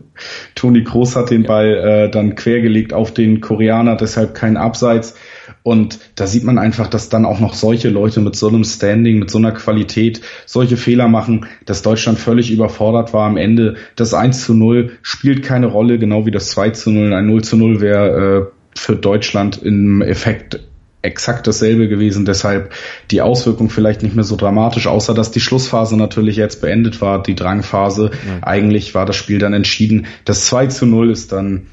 Toni 0.55 0.83
Groß 0.83 1.17
hat 1.17 1.31
den 1.31 1.43
Ball 1.43 1.75
äh, 1.75 2.11
dann 2.11 2.37
quergelegt 2.37 2.95
auf 2.95 3.13
den 3.13 3.43
Koreaner, 3.43 3.97
deshalb 3.97 4.35
kein 4.35 4.57
Abseits. 4.57 5.15
Und 5.63 5.99
da 6.15 6.27
sieht 6.27 6.45
man 6.45 6.59
einfach, 6.59 6.89
dass 6.89 7.09
dann 7.09 7.25
auch 7.25 7.41
noch 7.41 7.55
solche 7.55 7.89
Leute 7.89 8.21
mit 8.21 8.37
so 8.37 8.49
einem 8.49 8.65
Standing, 8.65 9.19
mit 9.19 9.31
so 9.31 9.39
einer 9.39 9.53
Qualität 9.53 10.21
solche 10.47 10.77
Fehler 10.77 11.09
machen, 11.09 11.47
dass 11.65 11.83
Deutschland 11.83 12.19
völlig 12.19 12.51
überfordert 12.51 13.13
war 13.13 13.27
am 13.27 13.37
Ende. 13.37 13.77
Das 13.97 14.15
1 14.15 14.45
zu 14.45 14.55
0 14.55 14.93
spielt 15.03 15.43
keine 15.43 15.67
Rolle, 15.67 15.99
genau 15.99 16.27
wie 16.27 16.31
das 16.31 16.51
2 16.51 16.71
zu 16.71 16.91
0. 16.91 17.13
Ein 17.13 17.27
0 17.27 17.45
zu 17.45 17.57
0 17.57 17.81
wäre 17.81 18.51
äh, 18.53 18.79
für 18.79 18.97
Deutschland 18.97 19.63
im 19.63 20.03
Effekt 20.03 20.61
exakt 21.07 21.47
dasselbe 21.47 21.89
gewesen. 21.89 22.27
Deshalb 22.27 22.73
die 23.11 23.23
Auswirkung 23.23 23.71
vielleicht 23.71 24.03
nicht 24.03 24.15
mehr 24.15 24.25
so 24.25 24.37
dramatisch, 24.37 24.87
außer 24.87 25.15
dass 25.15 25.31
die 25.31 25.41
Schlussphase 25.41 25.97
natürlich 25.97 26.37
jetzt 26.37 26.61
beendet 26.61 27.01
war, 27.01 27.23
die 27.23 27.35
Drangphase. 27.35 28.11
Ja. 28.13 28.39
Eigentlich 28.47 28.95
war 28.95 29.07
das 29.07 29.17
Spiel 29.17 29.39
dann 29.39 29.55
entschieden. 29.55 30.07
Das 30.25 30.47
2 30.47 30.67
zu 30.67 30.87
0 30.87 31.11
ist 31.11 31.33
dann 31.33 31.69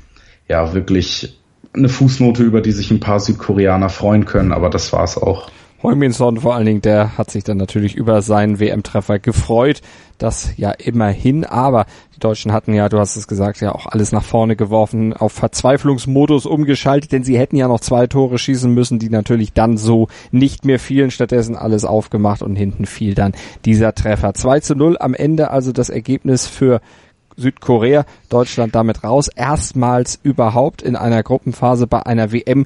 ja 0.47 0.73
wirklich 0.73 1.39
eine 1.73 1.89
Fußnote, 1.89 2.43
über 2.43 2.61
die 2.61 2.71
sich 2.71 2.91
ein 2.91 2.99
paar 2.99 3.19
Südkoreaner 3.19 3.89
freuen 3.89 4.25
können, 4.25 4.51
aber 4.51 4.69
das 4.69 4.91
war's 4.93 5.17
auch. 5.17 5.49
Heuminson 5.83 6.37
vor 6.37 6.55
allen 6.55 6.65
Dingen, 6.65 6.81
der 6.81 7.17
hat 7.17 7.29
sich 7.29 7.43
dann 7.43 7.57
natürlich 7.57 7.95
über 7.95 8.21
seinen 8.21 8.59
WM-Treffer 8.59 9.19
gefreut. 9.19 9.81
Das 10.17 10.51
ja 10.55 10.71
immerhin, 10.71 11.43
aber 11.43 11.85
die 12.15 12.21
Deutschen 12.21 12.53
hatten 12.53 12.73
ja, 12.73 12.87
du 12.87 12.99
hast 12.99 13.17
es 13.17 13.27
gesagt, 13.27 13.59
ja 13.59 13.75
auch 13.75 13.87
alles 13.87 14.13
nach 14.13 14.23
vorne 14.23 14.55
geworfen, 14.55 15.11
auf 15.11 15.33
Verzweiflungsmodus 15.33 16.45
umgeschaltet, 16.45 17.11
denn 17.11 17.25
sie 17.25 17.37
hätten 17.37 17.57
ja 17.57 17.67
noch 17.67 17.81
zwei 17.81 18.07
Tore 18.07 18.37
schießen 18.37 18.73
müssen, 18.73 18.97
die 18.97 19.09
natürlich 19.09 19.51
dann 19.51 19.75
so 19.75 20.07
nicht 20.31 20.63
mehr 20.63 20.79
fielen, 20.79 21.11
stattdessen 21.11 21.57
alles 21.57 21.83
aufgemacht 21.83 22.41
und 22.41 22.55
hinten 22.55 22.85
fiel 22.85 23.15
dann 23.15 23.33
dieser 23.65 23.93
Treffer. 23.93 24.33
2 24.33 24.61
zu 24.61 24.75
0 24.75 24.97
am 24.99 25.13
Ende 25.13 25.51
also 25.51 25.73
das 25.73 25.89
Ergebnis 25.89 26.47
für 26.47 26.79
Südkorea, 27.37 28.05
Deutschland 28.29 28.75
damit 28.75 29.03
raus, 29.03 29.27
erstmals 29.27 30.19
überhaupt 30.23 30.81
in 30.81 30.95
einer 30.95 31.23
Gruppenphase 31.23 31.87
bei 31.87 32.05
einer 32.05 32.31
WM 32.31 32.65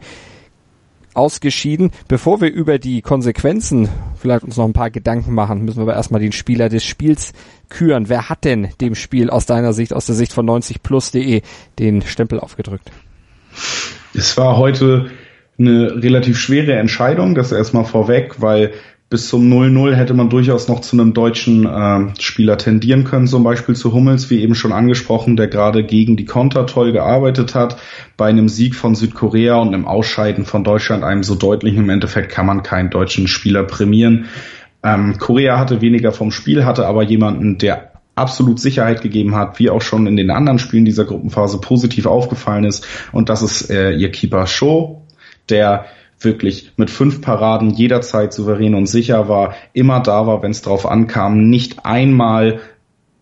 ausgeschieden. 1.13 1.91
Bevor 2.07 2.39
wir 2.41 2.51
über 2.51 2.77
die 2.77 3.01
Konsequenzen 3.01 3.89
vielleicht 4.15 4.43
uns 4.43 4.55
noch 4.55 4.65
ein 4.65 4.73
paar 4.73 4.91
Gedanken 4.91 5.33
machen, 5.33 5.65
müssen 5.65 5.77
wir 5.77 5.83
aber 5.83 5.95
erstmal 5.95 6.21
den 6.21 6.31
Spieler 6.31 6.69
des 6.69 6.83
Spiels 6.83 7.33
küren. 7.69 8.07
Wer 8.07 8.29
hat 8.29 8.45
denn 8.45 8.69
dem 8.79 8.95
Spiel 8.95 9.29
aus 9.29 9.45
deiner 9.45 9.73
Sicht, 9.73 9.93
aus 9.93 10.05
der 10.05 10.15
Sicht 10.15 10.31
von 10.31 10.47
90plus.de 10.47 11.41
den 11.79 12.01
Stempel 12.03 12.39
aufgedrückt? 12.39 12.91
Es 14.13 14.37
war 14.37 14.57
heute 14.57 15.09
eine 15.59 16.03
relativ 16.03 16.39
schwere 16.39 16.73
Entscheidung, 16.73 17.33
das 17.33 17.51
erstmal 17.51 17.85
vorweg, 17.85 18.35
weil 18.41 18.73
bis 19.09 19.29
zum 19.29 19.49
0-0 19.51 19.95
hätte 19.95 20.13
man 20.13 20.29
durchaus 20.29 20.67
noch 20.67 20.81
zu 20.81 20.97
einem 20.97 21.13
deutschen 21.13 21.65
äh, 21.65 22.13
Spieler 22.19 22.57
tendieren 22.57 23.05
können, 23.05 23.27
zum 23.27 23.43
Beispiel 23.43 23.75
zu 23.75 23.93
Hummels, 23.93 24.29
wie 24.29 24.41
eben 24.41 24.53
schon 24.53 24.73
angesprochen, 24.73 25.37
der 25.37 25.47
gerade 25.47 25.85
gegen 25.85 26.17
die 26.17 26.25
Konter 26.25 26.65
toll 26.65 26.91
gearbeitet 26.91 27.55
hat. 27.55 27.77
Bei 28.17 28.27
einem 28.27 28.49
Sieg 28.49 28.75
von 28.75 28.95
Südkorea 28.95 29.55
und 29.55 29.73
einem 29.73 29.87
Ausscheiden 29.87 30.43
von 30.43 30.65
Deutschland, 30.65 31.05
einem 31.05 31.23
so 31.23 31.35
deutlichen 31.35 31.83
im 31.83 31.89
Endeffekt, 31.89 32.31
kann 32.31 32.45
man 32.45 32.63
keinen 32.63 32.89
deutschen 32.89 33.27
Spieler 33.27 33.63
prämieren. 33.63 34.25
Ähm, 34.83 35.17
Korea 35.17 35.57
hatte 35.57 35.79
weniger 35.79 36.11
vom 36.11 36.31
Spiel, 36.31 36.65
hatte 36.65 36.85
aber 36.85 37.03
jemanden, 37.03 37.57
der 37.57 37.93
absolut 38.15 38.59
Sicherheit 38.59 39.01
gegeben 39.01 39.35
hat, 39.35 39.57
wie 39.59 39.69
auch 39.69 39.81
schon 39.81 40.05
in 40.07 40.17
den 40.17 40.31
anderen 40.31 40.59
Spielen 40.59 40.85
dieser 40.85 41.05
Gruppenphase 41.05 41.61
positiv 41.61 42.07
aufgefallen 42.07 42.65
ist. 42.65 42.85
Und 43.13 43.29
das 43.29 43.41
ist 43.41 43.69
äh, 43.69 43.91
ihr 43.91 44.11
Keeper 44.11 44.47
Show, 44.47 45.03
der 45.49 45.85
wirklich 46.19 46.71
mit 46.77 46.89
fünf 46.89 47.21
Paraden 47.21 47.69
jederzeit 47.69 48.33
souverän 48.33 48.75
und 48.75 48.87
sicher 48.87 49.29
war, 49.29 49.55
immer 49.73 49.99
da 49.99 50.25
war, 50.27 50.41
wenn 50.41 50.51
es 50.51 50.61
drauf 50.61 50.85
ankam, 50.85 51.49
nicht 51.49 51.85
einmal 51.85 52.59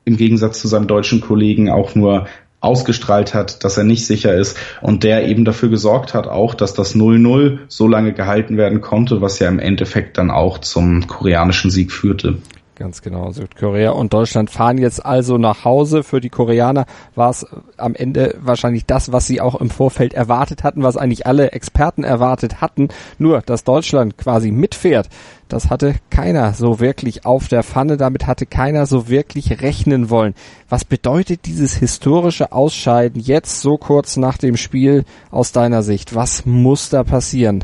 im 0.06 0.18
Gegensatz 0.18 0.62
zu 0.62 0.68
seinem 0.68 0.88
deutschen 0.88 1.22
Kollegen 1.22 1.70
auch 1.70 1.96
nur 1.96 2.28
ausgestrahlt 2.62 3.34
hat, 3.34 3.64
dass 3.64 3.78
er 3.78 3.84
nicht 3.84 4.06
sicher 4.06 4.34
ist 4.34 4.58
und 4.82 5.04
der 5.04 5.28
eben 5.28 5.46
dafür 5.46 5.70
gesorgt 5.70 6.14
hat, 6.14 6.28
auch, 6.28 6.56
dass 6.56 6.74
das 6.74 6.96
0-0 6.96 7.60
so 7.68 7.88
lange 7.88 8.14
gehalten 8.14 8.58
werden 8.58 8.82
konnte, 8.82 9.22
was 9.22 9.40
ja 9.40 9.48
im 9.48 9.60
Endeffekt 9.60 10.18
dann 10.18 10.32
auch 10.32 10.58
zum 10.58 11.08
koreanischen 11.08 11.70
Sieg 11.70 11.92
führte. 11.92 12.38
Ganz 12.78 13.02
genau. 13.02 13.32
Südkorea 13.32 13.92
und 13.92 14.12
Deutschland 14.12 14.50
fahren 14.50 14.78
jetzt 14.78 15.06
also 15.06 15.38
nach 15.38 15.64
Hause. 15.64 16.04
Für 16.04 16.20
die 16.20 16.30
Koreaner 16.30 16.86
war 17.16 17.30
es 17.30 17.46
am 17.78 17.96
Ende 17.96 18.36
wahrscheinlich 18.42 18.86
das, 18.86 19.14
was 19.14 19.28
sie 19.28 19.40
auch 19.40 19.56
im 19.56 19.70
Vorfeld 19.70 20.14
erwartet 20.14 20.66
hatten, 20.66 20.84
was 20.84 20.98
eigentlich 20.98 21.26
alle 21.26 21.54
Experten 21.54 22.04
erwartet 22.04 22.60
hatten. 22.60 22.90
Nur, 23.18 23.42
dass 23.42 23.64
Deutschland 23.64 24.18
quasi 24.18 24.52
mitfährt, 24.52 25.08
das 25.48 25.70
hatte 25.70 25.96
keiner 26.10 26.54
so 26.54 26.82
wirklich 26.82 27.26
auf 27.26 27.48
der 27.48 27.64
Pfanne. 27.64 27.96
Damit 27.96 28.28
hatte 28.28 28.46
keiner 28.46 28.86
so 28.88 29.08
wirklich 29.08 29.62
rechnen 29.62 30.10
wollen. 30.10 30.34
Was 30.68 30.84
bedeutet 30.84 31.46
dieses 31.46 31.76
historische 31.76 32.52
Ausscheiden 32.52 33.22
jetzt 33.22 33.62
so 33.62 33.78
kurz 33.78 34.18
nach 34.18 34.38
dem 34.38 34.58
Spiel 34.58 35.06
aus 35.32 35.54
deiner 35.54 35.82
Sicht? 35.82 36.14
Was 36.14 36.46
muss 36.46 36.90
da 36.90 37.06
passieren? 37.06 37.64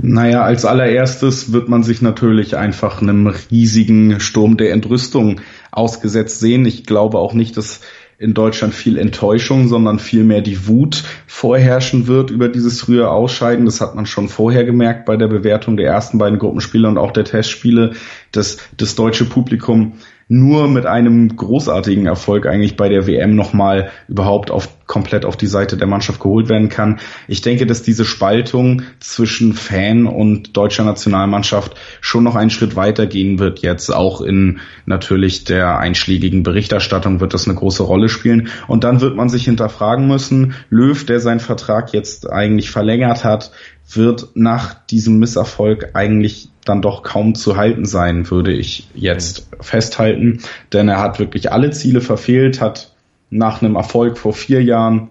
Naja, 0.00 0.42
als 0.42 0.64
allererstes 0.64 1.52
wird 1.52 1.68
man 1.68 1.82
sich 1.82 2.02
natürlich 2.02 2.56
einfach 2.56 3.00
einem 3.02 3.26
riesigen 3.26 4.20
Sturm 4.20 4.56
der 4.56 4.72
Entrüstung 4.72 5.40
ausgesetzt 5.70 6.40
sehen. 6.40 6.66
Ich 6.66 6.84
glaube 6.84 7.18
auch 7.18 7.34
nicht, 7.34 7.56
dass 7.56 7.80
in 8.22 8.34
Deutschland 8.34 8.72
viel 8.72 8.98
Enttäuschung, 8.98 9.66
sondern 9.66 9.98
vielmehr 9.98 10.42
die 10.42 10.68
Wut 10.68 11.02
vorherrschen 11.26 12.06
wird 12.06 12.30
über 12.30 12.48
dieses 12.48 12.80
frühe 12.80 13.10
Ausscheiden. 13.10 13.64
Das 13.64 13.80
hat 13.80 13.96
man 13.96 14.06
schon 14.06 14.28
vorher 14.28 14.64
gemerkt 14.64 15.06
bei 15.06 15.16
der 15.16 15.26
Bewertung 15.26 15.76
der 15.76 15.88
ersten 15.88 16.18
beiden 16.18 16.38
Gruppenspiele 16.38 16.86
und 16.86 16.98
auch 16.98 17.10
der 17.10 17.24
Testspiele, 17.24 17.94
dass 18.30 18.58
das 18.76 18.94
deutsche 18.94 19.24
Publikum 19.24 19.94
nur 20.32 20.66
mit 20.66 20.86
einem 20.86 21.36
großartigen 21.36 22.06
Erfolg 22.06 22.46
eigentlich 22.46 22.74
bei 22.74 22.88
der 22.88 23.06
WM 23.06 23.36
nochmal 23.36 23.90
überhaupt 24.08 24.50
auf 24.50 24.68
komplett 24.86 25.26
auf 25.26 25.36
die 25.36 25.46
Seite 25.46 25.76
der 25.76 25.86
Mannschaft 25.86 26.20
geholt 26.20 26.48
werden 26.48 26.70
kann. 26.70 27.00
Ich 27.28 27.42
denke, 27.42 27.66
dass 27.66 27.82
diese 27.82 28.04
Spaltung 28.04 28.82
zwischen 28.98 29.52
Fan 29.52 30.06
und 30.06 30.56
deutscher 30.56 30.84
Nationalmannschaft 30.84 31.76
schon 32.00 32.24
noch 32.24 32.34
einen 32.34 32.50
Schritt 32.50 32.76
weiter 32.76 33.06
gehen 33.06 33.38
wird 33.38 33.60
jetzt. 33.60 33.94
Auch 33.94 34.22
in 34.22 34.60
natürlich 34.86 35.44
der 35.44 35.78
einschlägigen 35.78 36.42
Berichterstattung 36.42 37.20
wird 37.20 37.34
das 37.34 37.46
eine 37.46 37.56
große 37.56 37.82
Rolle 37.82 38.08
spielen. 38.08 38.48
Und 38.68 38.84
dann 38.84 39.00
wird 39.02 39.16
man 39.16 39.28
sich 39.28 39.44
hinterfragen 39.44 40.08
müssen, 40.08 40.54
Löw, 40.70 41.04
der 41.04 41.20
seinen 41.20 41.40
Vertrag 41.40 41.92
jetzt 41.92 42.30
eigentlich 42.30 42.70
verlängert 42.70 43.24
hat, 43.24 43.50
wird 43.94 44.28
nach 44.34 44.74
diesem 44.86 45.18
Misserfolg 45.18 45.90
eigentlich 45.94 46.51
dann 46.64 46.82
doch 46.82 47.02
kaum 47.02 47.34
zu 47.34 47.56
halten 47.56 47.84
sein, 47.84 48.30
würde 48.30 48.52
ich 48.52 48.88
jetzt 48.94 49.48
festhalten. 49.60 50.40
Denn 50.72 50.88
er 50.88 51.00
hat 51.00 51.18
wirklich 51.18 51.52
alle 51.52 51.70
Ziele 51.70 52.00
verfehlt, 52.00 52.60
hat 52.60 52.92
nach 53.30 53.62
einem 53.62 53.76
Erfolg 53.76 54.18
vor 54.18 54.32
vier 54.32 54.62
Jahren 54.62 55.08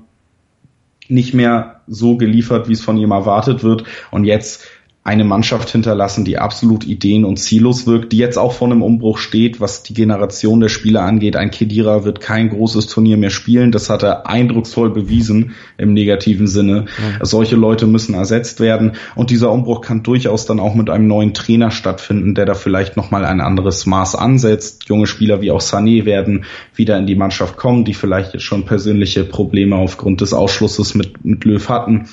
nicht 1.07 1.33
mehr 1.33 1.81
so 1.87 2.15
geliefert, 2.15 2.69
wie 2.69 2.73
es 2.73 2.81
von 2.81 2.97
ihm 2.97 3.11
erwartet 3.11 3.63
wird. 3.63 3.83
Und 4.11 4.23
jetzt 4.23 4.65
eine 5.03 5.23
Mannschaft 5.23 5.71
hinterlassen, 5.71 6.25
die 6.25 6.37
absolut 6.37 6.85
ideen- 6.85 7.25
und 7.25 7.37
ziellos 7.37 7.87
wirkt, 7.87 8.11
die 8.11 8.19
jetzt 8.19 8.37
auch 8.37 8.53
vor 8.53 8.67
einem 8.67 8.83
Umbruch 8.83 9.17
steht, 9.17 9.59
was 9.59 9.81
die 9.81 9.95
Generation 9.95 10.59
der 10.59 10.69
Spieler 10.69 11.01
angeht. 11.01 11.35
Ein 11.35 11.49
Kedira 11.49 12.03
wird 12.05 12.21
kein 12.21 12.49
großes 12.49 12.85
Turnier 12.85 13.17
mehr 13.17 13.31
spielen. 13.31 13.71
Das 13.71 13.89
hat 13.89 14.03
er 14.03 14.27
eindrucksvoll 14.27 14.91
bewiesen 14.91 15.55
im 15.79 15.93
negativen 15.93 16.45
Sinne. 16.45 16.85
Ja. 17.19 17.25
Solche 17.25 17.55
Leute 17.55 17.87
müssen 17.87 18.13
ersetzt 18.13 18.59
werden. 18.59 18.91
Und 19.15 19.31
dieser 19.31 19.51
Umbruch 19.51 19.81
kann 19.81 20.03
durchaus 20.03 20.45
dann 20.45 20.59
auch 20.59 20.75
mit 20.75 20.91
einem 20.91 21.07
neuen 21.07 21.33
Trainer 21.33 21.71
stattfinden, 21.71 22.35
der 22.35 22.45
da 22.45 22.53
vielleicht 22.53 22.95
nochmal 22.95 23.25
ein 23.25 23.41
anderes 23.41 23.87
Maß 23.87 24.15
ansetzt. 24.15 24.87
Junge 24.87 25.07
Spieler 25.07 25.41
wie 25.41 25.49
auch 25.49 25.61
Sané 25.61 26.05
werden 26.05 26.45
wieder 26.75 26.99
in 26.99 27.07
die 27.07 27.15
Mannschaft 27.15 27.57
kommen, 27.57 27.85
die 27.85 27.95
vielleicht 27.95 28.33
jetzt 28.33 28.43
schon 28.43 28.65
persönliche 28.65 29.23
Probleme 29.23 29.77
aufgrund 29.77 30.21
des 30.21 30.31
Ausschlusses 30.31 30.93
mit, 30.93 31.25
mit 31.25 31.43
Löw 31.43 31.67
hatten. 31.69 32.07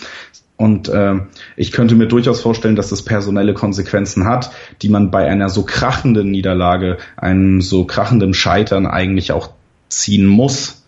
Und 0.58 0.88
äh, 0.88 1.14
ich 1.56 1.70
könnte 1.70 1.94
mir 1.94 2.08
durchaus 2.08 2.40
vorstellen, 2.40 2.74
dass 2.74 2.90
das 2.90 3.02
personelle 3.02 3.54
Konsequenzen 3.54 4.26
hat, 4.26 4.50
die 4.82 4.88
man 4.88 5.12
bei 5.12 5.26
einer 5.28 5.48
so 5.48 5.62
krachenden 5.62 6.32
Niederlage, 6.32 6.98
einem 7.16 7.60
so 7.60 7.84
krachenden 7.84 8.34
Scheitern 8.34 8.86
eigentlich 8.86 9.30
auch 9.30 9.50
ziehen 9.88 10.26
muss. 10.26 10.84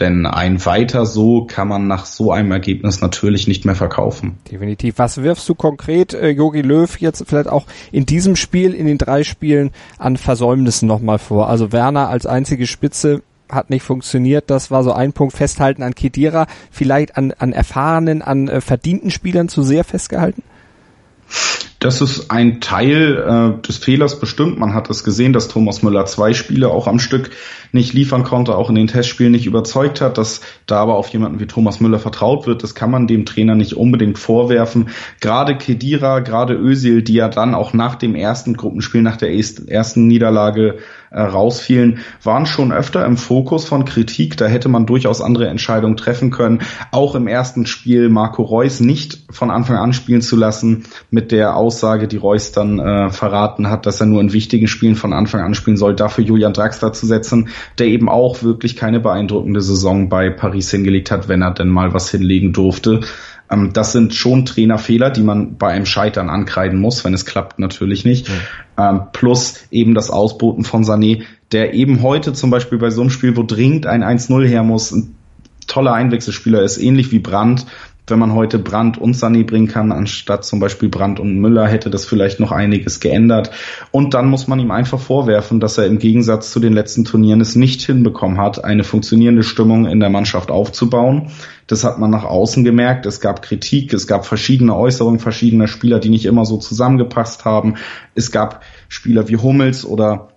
Denn 0.00 0.24
ein 0.24 0.64
weiter 0.64 1.04
so 1.04 1.44
kann 1.44 1.68
man 1.68 1.86
nach 1.86 2.06
so 2.06 2.32
einem 2.32 2.50
Ergebnis 2.50 3.02
natürlich 3.02 3.46
nicht 3.46 3.66
mehr 3.66 3.74
verkaufen. 3.74 4.38
Definitiv. 4.50 4.94
Was 4.96 5.22
wirfst 5.22 5.46
du 5.46 5.54
konkret 5.54 6.14
äh, 6.14 6.30
Jogi 6.30 6.62
Löw 6.62 6.98
jetzt 6.98 7.22
vielleicht 7.26 7.50
auch 7.50 7.66
in 7.92 8.06
diesem 8.06 8.36
Spiel, 8.36 8.72
in 8.72 8.86
den 8.86 8.96
drei 8.96 9.22
Spielen 9.22 9.70
an 9.98 10.16
Versäumnissen 10.16 10.88
nochmal 10.88 11.18
vor? 11.18 11.50
Also 11.50 11.72
Werner 11.72 12.08
als 12.08 12.24
einzige 12.24 12.66
Spitze 12.66 13.20
hat 13.52 13.70
nicht 13.70 13.82
funktioniert. 13.82 14.50
Das 14.50 14.70
war 14.70 14.82
so 14.82 14.92
ein 14.92 15.12
Punkt. 15.12 15.36
Festhalten 15.36 15.82
an 15.82 15.94
Kedira, 15.94 16.46
vielleicht 16.70 17.16
an, 17.16 17.32
an 17.38 17.52
erfahrenen, 17.52 18.22
an 18.22 18.48
äh, 18.48 18.60
verdienten 18.60 19.10
Spielern 19.10 19.48
zu 19.48 19.62
sehr 19.62 19.84
festgehalten? 19.84 20.42
Das 21.80 22.02
ist 22.02 22.30
ein 22.30 22.60
Teil 22.60 23.16
äh, 23.16 23.66
des 23.66 23.78
Fehlers 23.78 24.20
bestimmt. 24.20 24.58
Man 24.58 24.74
hat 24.74 24.90
es 24.90 25.02
gesehen, 25.02 25.32
dass 25.32 25.48
Thomas 25.48 25.82
Müller 25.82 26.04
zwei 26.04 26.34
Spiele 26.34 26.68
auch 26.68 26.86
am 26.86 26.98
Stück 26.98 27.30
nicht 27.72 27.94
liefern 27.94 28.22
konnte, 28.22 28.54
auch 28.54 28.68
in 28.68 28.74
den 28.74 28.86
Testspielen 28.86 29.32
nicht 29.32 29.46
überzeugt 29.46 30.02
hat, 30.02 30.18
dass 30.18 30.42
da 30.66 30.76
aber 30.76 30.96
auf 30.96 31.08
jemanden 31.08 31.40
wie 31.40 31.46
Thomas 31.46 31.80
Müller 31.80 31.98
vertraut 31.98 32.46
wird. 32.46 32.62
Das 32.62 32.74
kann 32.74 32.90
man 32.90 33.06
dem 33.06 33.24
Trainer 33.24 33.54
nicht 33.54 33.78
unbedingt 33.78 34.18
vorwerfen. 34.18 34.90
Gerade 35.20 35.56
Kedira, 35.56 36.20
gerade 36.20 36.52
Özil, 36.52 37.00
die 37.00 37.14
ja 37.14 37.30
dann 37.30 37.54
auch 37.54 37.72
nach 37.72 37.94
dem 37.94 38.14
ersten 38.14 38.58
Gruppenspiel, 38.58 39.00
nach 39.00 39.16
der 39.16 39.32
ersten 39.32 40.06
Niederlage 40.06 40.80
äh, 41.10 41.20
rausfielen, 41.20 41.98
waren 42.22 42.46
schon 42.46 42.72
öfter 42.72 43.04
im 43.04 43.16
Fokus 43.16 43.64
von 43.64 43.84
Kritik. 43.84 44.36
Da 44.36 44.46
hätte 44.46 44.68
man 44.68 44.86
durchaus 44.86 45.20
andere 45.20 45.48
Entscheidungen 45.48 45.96
treffen 45.96 46.30
können. 46.30 46.60
Auch 46.92 47.14
im 47.14 47.26
ersten 47.26 47.66
Spiel 47.66 48.08
Marco 48.08 48.42
Reus 48.42 48.80
nicht 48.80 49.18
von 49.30 49.50
Anfang 49.50 49.76
an 49.76 49.92
spielen 49.92 50.22
zu 50.22 50.36
lassen, 50.36 50.84
mit 51.10 51.32
der 51.32 51.56
Aussage, 51.56 52.08
die 52.08 52.16
Reus 52.16 52.52
dann 52.52 52.78
äh, 52.78 53.10
verraten 53.10 53.68
hat, 53.68 53.86
dass 53.86 54.00
er 54.00 54.06
nur 54.06 54.20
in 54.20 54.32
wichtigen 54.32 54.68
Spielen 54.68 54.94
von 54.94 55.12
Anfang 55.12 55.40
an 55.40 55.54
spielen 55.54 55.76
soll, 55.76 55.94
dafür 55.94 56.24
Julian 56.24 56.52
Draxler 56.52 56.92
zu 56.92 57.06
setzen, 57.06 57.48
der 57.78 57.86
eben 57.86 58.08
auch 58.08 58.42
wirklich 58.42 58.76
keine 58.76 59.00
beeindruckende 59.00 59.60
Saison 59.60 60.08
bei 60.08 60.30
Paris 60.30 60.70
hingelegt 60.70 61.10
hat, 61.10 61.28
wenn 61.28 61.42
er 61.42 61.52
denn 61.52 61.68
mal 61.68 61.92
was 61.92 62.10
hinlegen 62.10 62.52
durfte. 62.52 63.00
Ähm, 63.50 63.72
das 63.72 63.92
sind 63.92 64.14
schon 64.14 64.46
Trainerfehler, 64.46 65.10
die 65.10 65.22
man 65.22 65.56
bei 65.56 65.72
einem 65.72 65.86
Scheitern 65.86 66.30
ankreiden 66.30 66.78
muss, 66.78 67.04
wenn 67.04 67.14
es 67.14 67.26
klappt 67.26 67.58
natürlich 67.58 68.04
nicht. 68.04 68.28
Mhm. 68.28 68.34
Ähm, 68.78 69.00
plus 69.12 69.64
eben 69.70 69.94
das 69.94 70.10
Ausboten 70.10 70.64
von 70.64 70.84
Sané, 70.84 71.24
der 71.52 71.74
eben 71.74 72.02
heute 72.02 72.32
zum 72.32 72.50
Beispiel 72.50 72.78
bei 72.78 72.90
so 72.90 73.00
einem 73.00 73.10
Spiel, 73.10 73.36
wo 73.36 73.42
dringend 73.42 73.86
ein 73.86 74.04
1-0 74.04 74.46
her 74.46 74.62
muss, 74.62 74.92
ein 74.92 75.14
toller 75.66 75.92
Einwechselspieler 75.92 76.62
ist, 76.62 76.78
ähnlich 76.78 77.12
wie 77.12 77.18
Brandt, 77.18 77.66
wenn 78.06 78.18
man 78.18 78.34
heute 78.34 78.58
Brandt 78.58 78.98
und 78.98 79.14
Sané 79.14 79.46
bringen 79.46 79.68
kann, 79.68 79.92
anstatt 79.92 80.44
zum 80.44 80.60
Beispiel 80.60 80.88
Brandt 80.88 81.20
und 81.20 81.38
Müller, 81.38 81.68
hätte 81.68 81.90
das 81.90 82.04
vielleicht 82.04 82.40
noch 82.40 82.52
einiges 82.52 83.00
geändert. 83.00 83.50
Und 83.90 84.14
dann 84.14 84.28
muss 84.28 84.48
man 84.48 84.58
ihm 84.58 84.70
einfach 84.70 84.98
vorwerfen, 84.98 85.60
dass 85.60 85.78
er 85.78 85.86
im 85.86 85.98
Gegensatz 85.98 86.50
zu 86.50 86.60
den 86.60 86.72
letzten 86.72 87.04
Turnieren 87.04 87.40
es 87.40 87.56
nicht 87.56 87.82
hinbekommen 87.82 88.38
hat, 88.38 88.64
eine 88.64 88.84
funktionierende 88.84 89.42
Stimmung 89.42 89.86
in 89.86 90.00
der 90.00 90.10
Mannschaft 90.10 90.50
aufzubauen. 90.50 91.30
Das 91.66 91.84
hat 91.84 91.98
man 91.98 92.10
nach 92.10 92.24
außen 92.24 92.64
gemerkt. 92.64 93.06
Es 93.06 93.20
gab 93.20 93.42
Kritik, 93.42 93.92
es 93.92 94.08
gab 94.08 94.26
verschiedene 94.26 94.74
Äußerungen 94.74 95.20
verschiedener 95.20 95.68
Spieler, 95.68 96.00
die 96.00 96.08
nicht 96.08 96.26
immer 96.26 96.44
so 96.44 96.56
zusammengepasst 96.56 97.44
haben. 97.44 97.76
Es 98.16 98.32
gab 98.32 98.62
Spieler 98.88 99.28
wie 99.28 99.36
Hummels 99.36 99.84
oder 99.84 100.29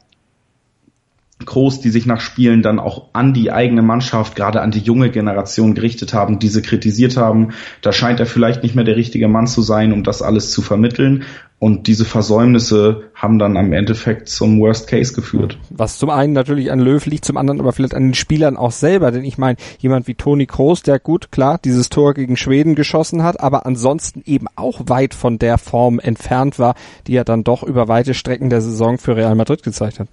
Groß, 1.46 1.82
die 1.82 1.90
sich 1.90 2.06
nach 2.06 2.22
Spielen 2.22 2.62
dann 2.62 2.80
auch 2.80 3.10
an 3.14 3.34
die 3.34 3.52
eigene 3.52 3.82
Mannschaft, 3.82 4.36
gerade 4.36 4.62
an 4.62 4.72
die 4.72 4.80
junge 4.80 5.10
Generation 5.10 5.74
gerichtet 5.74 6.14
haben, 6.14 6.40
diese 6.40 6.62
kritisiert 6.62 7.18
haben. 7.18 7.50
Da 7.82 7.92
scheint 7.92 8.20
er 8.20 8.26
vielleicht 8.26 8.64
nicht 8.64 8.76
mehr 8.76 8.84
der 8.84 8.96
richtige 8.96 9.28
Mann 9.28 9.48
zu 9.48 9.62
sein, 9.62 9.94
um 9.94 10.04
das 10.04 10.22
alles 10.22 10.52
zu 10.52 10.62
vermitteln. 10.62 11.24
Und 11.64 11.88
diese 11.88 12.04
Versäumnisse 12.04 13.04
haben 13.16 13.40
dann 13.40 13.56
am 13.56 13.72
Endeffekt 13.72 14.28
zum 14.28 14.60
Worst 14.60 14.86
Case 14.88 15.14
geführt. 15.14 15.58
Was 15.70 15.98
zum 15.98 16.10
einen 16.10 16.34
natürlich 16.34 16.74
an 16.74 16.80
Löw 16.82 17.06
liegt, 17.06 17.24
zum 17.24 17.38
anderen 17.38 17.62
aber 17.62 17.72
vielleicht 17.72 17.96
an 17.96 18.04
den 18.04 18.14
Spielern 18.16 18.58
auch 18.58 18.74
selber. 18.74 19.12
Denn 19.12 19.24
ich 19.24 19.38
meine, 19.38 19.56
jemand 19.80 20.10
wie 20.10 20.16
Toni 20.16 20.46
Kroos, 20.46 20.84
der 20.84 21.00
gut, 21.00 21.32
klar, 21.32 21.62
dieses 21.64 21.88
Tor 21.88 22.16
gegen 22.16 22.36
Schweden 22.36 22.76
geschossen 22.76 23.24
hat, 23.24 23.40
aber 23.40 23.66
ansonsten 23.66 24.24
eben 24.26 24.48
auch 24.58 24.82
weit 24.88 25.14
von 25.14 25.40
der 25.40 25.58
Form 25.58 26.00
entfernt 26.00 26.60
war, 26.60 26.76
die 27.08 27.16
er 27.16 27.24
dann 27.24 27.46
doch 27.46 27.64
über 27.64 27.88
weite 27.88 28.14
Strecken 28.14 28.50
der 28.50 28.60
Saison 28.60 28.98
für 28.98 29.16
Real 29.16 29.36
Madrid 29.36 29.64
gezeigt 29.64 30.02
hat. 30.02 30.10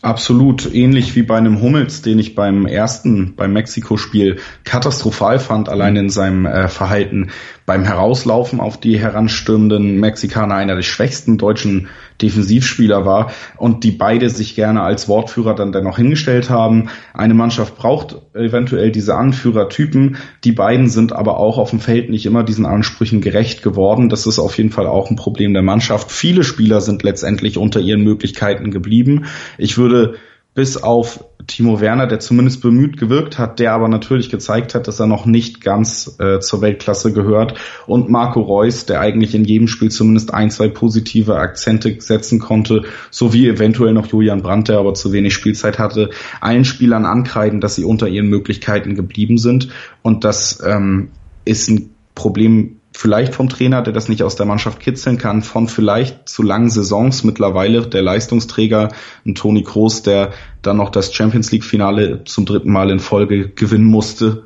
Absolut, 0.00 0.74
ähnlich 0.74 1.14
wie 1.14 1.22
bei 1.22 1.36
einem 1.36 1.60
Hummels, 1.60 2.02
den 2.02 2.18
ich 2.18 2.34
beim 2.34 2.66
ersten, 2.66 3.34
beim 3.36 3.52
Mexiko-Spiel 3.52 4.40
katastrophal 4.64 5.38
fand, 5.38 5.68
allein 5.68 5.96
in 5.96 6.10
seinem 6.10 6.44
äh, 6.44 6.68
Verhalten. 6.68 7.30
Beim 7.66 7.84
Herauslaufen 7.84 8.60
auf 8.60 8.80
die 8.80 8.98
heranstürmenden 8.98 10.00
Mexikaner 10.00 10.56
einer 10.56 10.74
der 10.74 10.82
schwächsten 10.82 11.38
deutschen 11.38 11.88
Defensivspieler 12.20 13.06
war 13.06 13.32
und 13.56 13.84
die 13.84 13.90
beide 13.90 14.28
sich 14.30 14.54
gerne 14.54 14.82
als 14.82 15.08
Wortführer 15.08 15.54
dann 15.54 15.72
dennoch 15.72 15.96
hingestellt 15.96 16.50
haben. 16.50 16.88
Eine 17.14 17.34
Mannschaft 17.34 17.76
braucht 17.76 18.16
eventuell 18.34 18.90
diese 18.90 19.14
Anführertypen. 19.14 20.16
Die 20.44 20.52
beiden 20.52 20.88
sind 20.88 21.12
aber 21.12 21.38
auch 21.38 21.58
auf 21.58 21.70
dem 21.70 21.80
Feld 21.80 22.10
nicht 22.10 22.26
immer 22.26 22.44
diesen 22.44 22.66
Ansprüchen 22.66 23.20
gerecht 23.20 23.62
geworden. 23.62 24.08
Das 24.08 24.26
ist 24.26 24.38
auf 24.38 24.56
jeden 24.58 24.70
Fall 24.70 24.86
auch 24.86 25.10
ein 25.10 25.16
Problem 25.16 25.52
der 25.52 25.62
Mannschaft. 25.62 26.10
Viele 26.10 26.44
Spieler 26.44 26.80
sind 26.80 27.02
letztendlich 27.02 27.58
unter 27.58 27.80
ihren 27.80 28.02
Möglichkeiten 28.02 28.70
geblieben. 28.70 29.26
Ich 29.58 29.78
würde 29.78 30.16
bis 30.54 30.76
auf 30.76 31.24
Timo 31.46 31.80
Werner, 31.80 32.06
der 32.06 32.20
zumindest 32.20 32.60
bemüht 32.60 32.96
gewirkt 32.96 33.38
hat, 33.38 33.58
der 33.58 33.72
aber 33.72 33.88
natürlich 33.88 34.30
gezeigt 34.30 34.74
hat, 34.74 34.88
dass 34.88 35.00
er 35.00 35.06
noch 35.06 35.26
nicht 35.26 35.60
ganz 35.60 36.16
äh, 36.18 36.40
zur 36.40 36.60
Weltklasse 36.60 37.12
gehört. 37.12 37.54
Und 37.86 38.08
Marco 38.10 38.40
Reus, 38.40 38.86
der 38.86 39.00
eigentlich 39.00 39.34
in 39.34 39.44
jedem 39.44 39.68
Spiel 39.68 39.90
zumindest 39.90 40.32
ein, 40.34 40.50
zwei 40.50 40.68
positive 40.68 41.36
Akzente 41.36 41.96
setzen 42.00 42.38
konnte, 42.38 42.82
sowie 43.10 43.48
eventuell 43.48 43.92
noch 43.92 44.06
Julian 44.06 44.42
Brandt, 44.42 44.68
der 44.68 44.78
aber 44.78 44.94
zu 44.94 45.12
wenig 45.12 45.34
Spielzeit 45.34 45.78
hatte, 45.78 46.10
allen 46.40 46.64
Spielern 46.64 47.06
ankreiden, 47.06 47.60
dass 47.60 47.74
sie 47.74 47.84
unter 47.84 48.08
ihren 48.08 48.28
Möglichkeiten 48.28 48.94
geblieben 48.94 49.38
sind. 49.38 49.68
Und 50.02 50.24
das 50.24 50.62
ähm, 50.64 51.10
ist 51.44 51.68
ein 51.68 51.90
Problem 52.14 52.76
vielleicht 52.94 53.34
vom 53.34 53.48
Trainer, 53.48 53.82
der 53.82 53.92
das 53.92 54.08
nicht 54.08 54.22
aus 54.22 54.36
der 54.36 54.46
Mannschaft 54.46 54.80
kitzeln 54.80 55.18
kann, 55.18 55.42
von 55.42 55.68
vielleicht 55.68 56.28
zu 56.28 56.42
langen 56.42 56.70
Saisons 56.70 57.24
mittlerweile 57.24 57.86
der 57.86 58.02
Leistungsträger, 58.02 58.88
ein 59.24 59.34
Toni 59.34 59.62
Kroos, 59.62 60.02
der 60.02 60.32
dann 60.62 60.76
noch 60.76 60.90
das 60.90 61.14
Champions 61.14 61.50
League 61.52 61.64
Finale 61.64 62.24
zum 62.24 62.46
dritten 62.46 62.70
Mal 62.70 62.90
in 62.90 63.00
Folge 63.00 63.48
gewinnen 63.48 63.86
musste, 63.86 64.44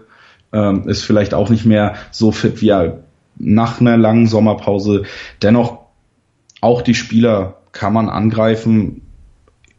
ähm, 0.52 0.88
ist 0.88 1.02
vielleicht 1.02 1.34
auch 1.34 1.50
nicht 1.50 1.66
mehr 1.66 1.94
so 2.10 2.32
fit 2.32 2.60
wie 2.60 2.70
er 2.70 3.02
nach 3.38 3.80
einer 3.80 3.96
langen 3.96 4.26
Sommerpause. 4.26 5.02
Dennoch 5.42 5.80
auch 6.60 6.82
die 6.82 6.94
Spieler 6.94 7.58
kann 7.72 7.92
man 7.92 8.08
angreifen 8.08 9.02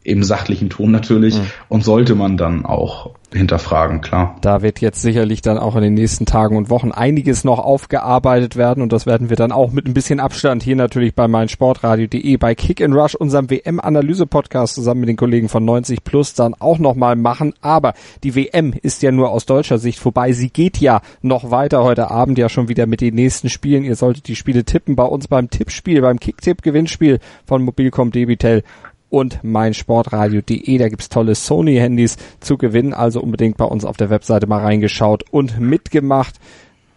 im 0.08 0.22
sachlichen 0.22 0.70
Ton 0.70 0.90
natürlich 0.90 1.38
mhm. 1.38 1.46
und 1.68 1.84
sollte 1.84 2.14
man 2.14 2.36
dann 2.36 2.64
auch 2.64 3.10
hinterfragen, 3.30 4.00
klar. 4.00 4.36
Da 4.40 4.62
wird 4.62 4.80
jetzt 4.80 5.02
sicherlich 5.02 5.42
dann 5.42 5.58
auch 5.58 5.76
in 5.76 5.82
den 5.82 5.92
nächsten 5.92 6.24
Tagen 6.24 6.56
und 6.56 6.70
Wochen 6.70 6.92
einiges 6.92 7.44
noch 7.44 7.58
aufgearbeitet 7.58 8.56
werden 8.56 8.82
und 8.82 8.90
das 8.90 9.04
werden 9.04 9.28
wir 9.28 9.36
dann 9.36 9.52
auch 9.52 9.70
mit 9.70 9.86
ein 9.86 9.92
bisschen 9.92 10.18
Abstand 10.18 10.62
hier 10.62 10.76
natürlich 10.76 11.14
bei 11.14 11.28
meinsportradio.de 11.28 12.36
bei 12.38 12.54
Kick 12.54 12.80
and 12.80 12.94
Rush, 12.94 13.14
unserem 13.14 13.50
WM-Analyse-Podcast 13.50 14.74
zusammen 14.74 15.00
mit 15.00 15.10
den 15.10 15.16
Kollegen 15.16 15.50
von 15.50 15.62
90 15.64 16.04
Plus 16.04 16.32
dann 16.32 16.54
auch 16.54 16.78
nochmal 16.78 17.16
machen. 17.16 17.52
Aber 17.60 17.92
die 18.24 18.34
WM 18.34 18.72
ist 18.72 19.02
ja 19.02 19.12
nur 19.12 19.30
aus 19.30 19.44
deutscher 19.44 19.76
Sicht 19.76 19.98
vorbei. 19.98 20.32
Sie 20.32 20.48
geht 20.48 20.78
ja 20.78 21.02
noch 21.20 21.50
weiter 21.50 21.84
heute 21.84 22.10
Abend 22.10 22.38
ja 22.38 22.48
schon 22.48 22.68
wieder 22.68 22.86
mit 22.86 23.02
den 23.02 23.14
nächsten 23.14 23.50
Spielen. 23.50 23.84
Ihr 23.84 23.96
solltet 23.96 24.28
die 24.28 24.36
Spiele 24.36 24.64
tippen 24.64 24.96
bei 24.96 25.04
uns 25.04 25.28
beim 25.28 25.50
Tippspiel, 25.50 26.00
beim 26.00 26.18
Kicktipp-Gewinnspiel 26.18 27.18
von 27.44 27.62
Mobilcom 27.62 28.10
Debitel 28.10 28.62
und 29.10 29.42
meinsportradio.de. 29.42 30.78
Da 30.78 30.88
gibt's 30.88 31.08
tolle 31.08 31.34
Sony-Handys 31.34 32.16
zu 32.40 32.56
gewinnen. 32.56 32.94
Also 32.94 33.20
unbedingt 33.20 33.56
bei 33.56 33.64
uns 33.64 33.84
auf 33.84 33.96
der 33.96 34.10
Webseite 34.10 34.46
mal 34.46 34.60
reingeschaut 34.60 35.24
und 35.30 35.60
mitgemacht. 35.60 36.36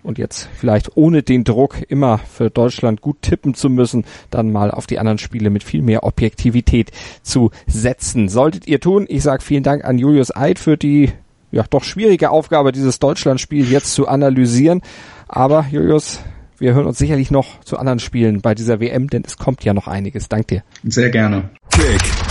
Und 0.03 0.17
jetzt 0.17 0.49
vielleicht 0.55 0.97
ohne 0.97 1.21
den 1.21 1.43
Druck 1.43 1.77
immer 1.87 2.17
für 2.17 2.49
Deutschland 2.49 3.01
gut 3.01 3.21
tippen 3.21 3.53
zu 3.53 3.69
müssen, 3.69 4.03
dann 4.31 4.51
mal 4.51 4.71
auf 4.71 4.87
die 4.87 4.97
anderen 4.97 5.19
Spiele 5.19 5.51
mit 5.51 5.63
viel 5.63 5.83
mehr 5.83 6.03
Objektivität 6.03 6.91
zu 7.21 7.51
setzen. 7.67 8.27
Solltet 8.27 8.67
ihr 8.67 8.79
tun. 8.79 9.05
Ich 9.07 9.21
sage 9.21 9.43
vielen 9.43 9.63
Dank 9.63 9.85
an 9.85 9.99
Julius 9.99 10.35
Eid 10.35 10.57
für 10.57 10.75
die 10.75 11.11
ja 11.51 11.63
doch 11.69 11.83
schwierige 11.83 12.31
Aufgabe, 12.31 12.71
dieses 12.71 12.99
Deutschlandspiel 12.99 13.69
jetzt 13.69 13.93
zu 13.93 14.07
analysieren. 14.07 14.81
Aber 15.27 15.65
Julius, 15.69 16.19
wir 16.61 16.75
hören 16.75 16.85
uns 16.85 16.99
sicherlich 16.99 17.31
noch 17.31 17.59
zu 17.61 17.77
anderen 17.77 17.99
Spielen 17.99 18.41
bei 18.41 18.53
dieser 18.55 18.79
WM, 18.79 19.09
denn 19.09 19.23
es 19.25 19.37
kommt 19.37 19.65
ja 19.65 19.73
noch 19.73 19.87
einiges. 19.87 20.29
Dank 20.29 20.47
dir. 20.47 20.63
Sehr 20.83 21.09
gerne. 21.09 21.49
Kick 21.71 22.30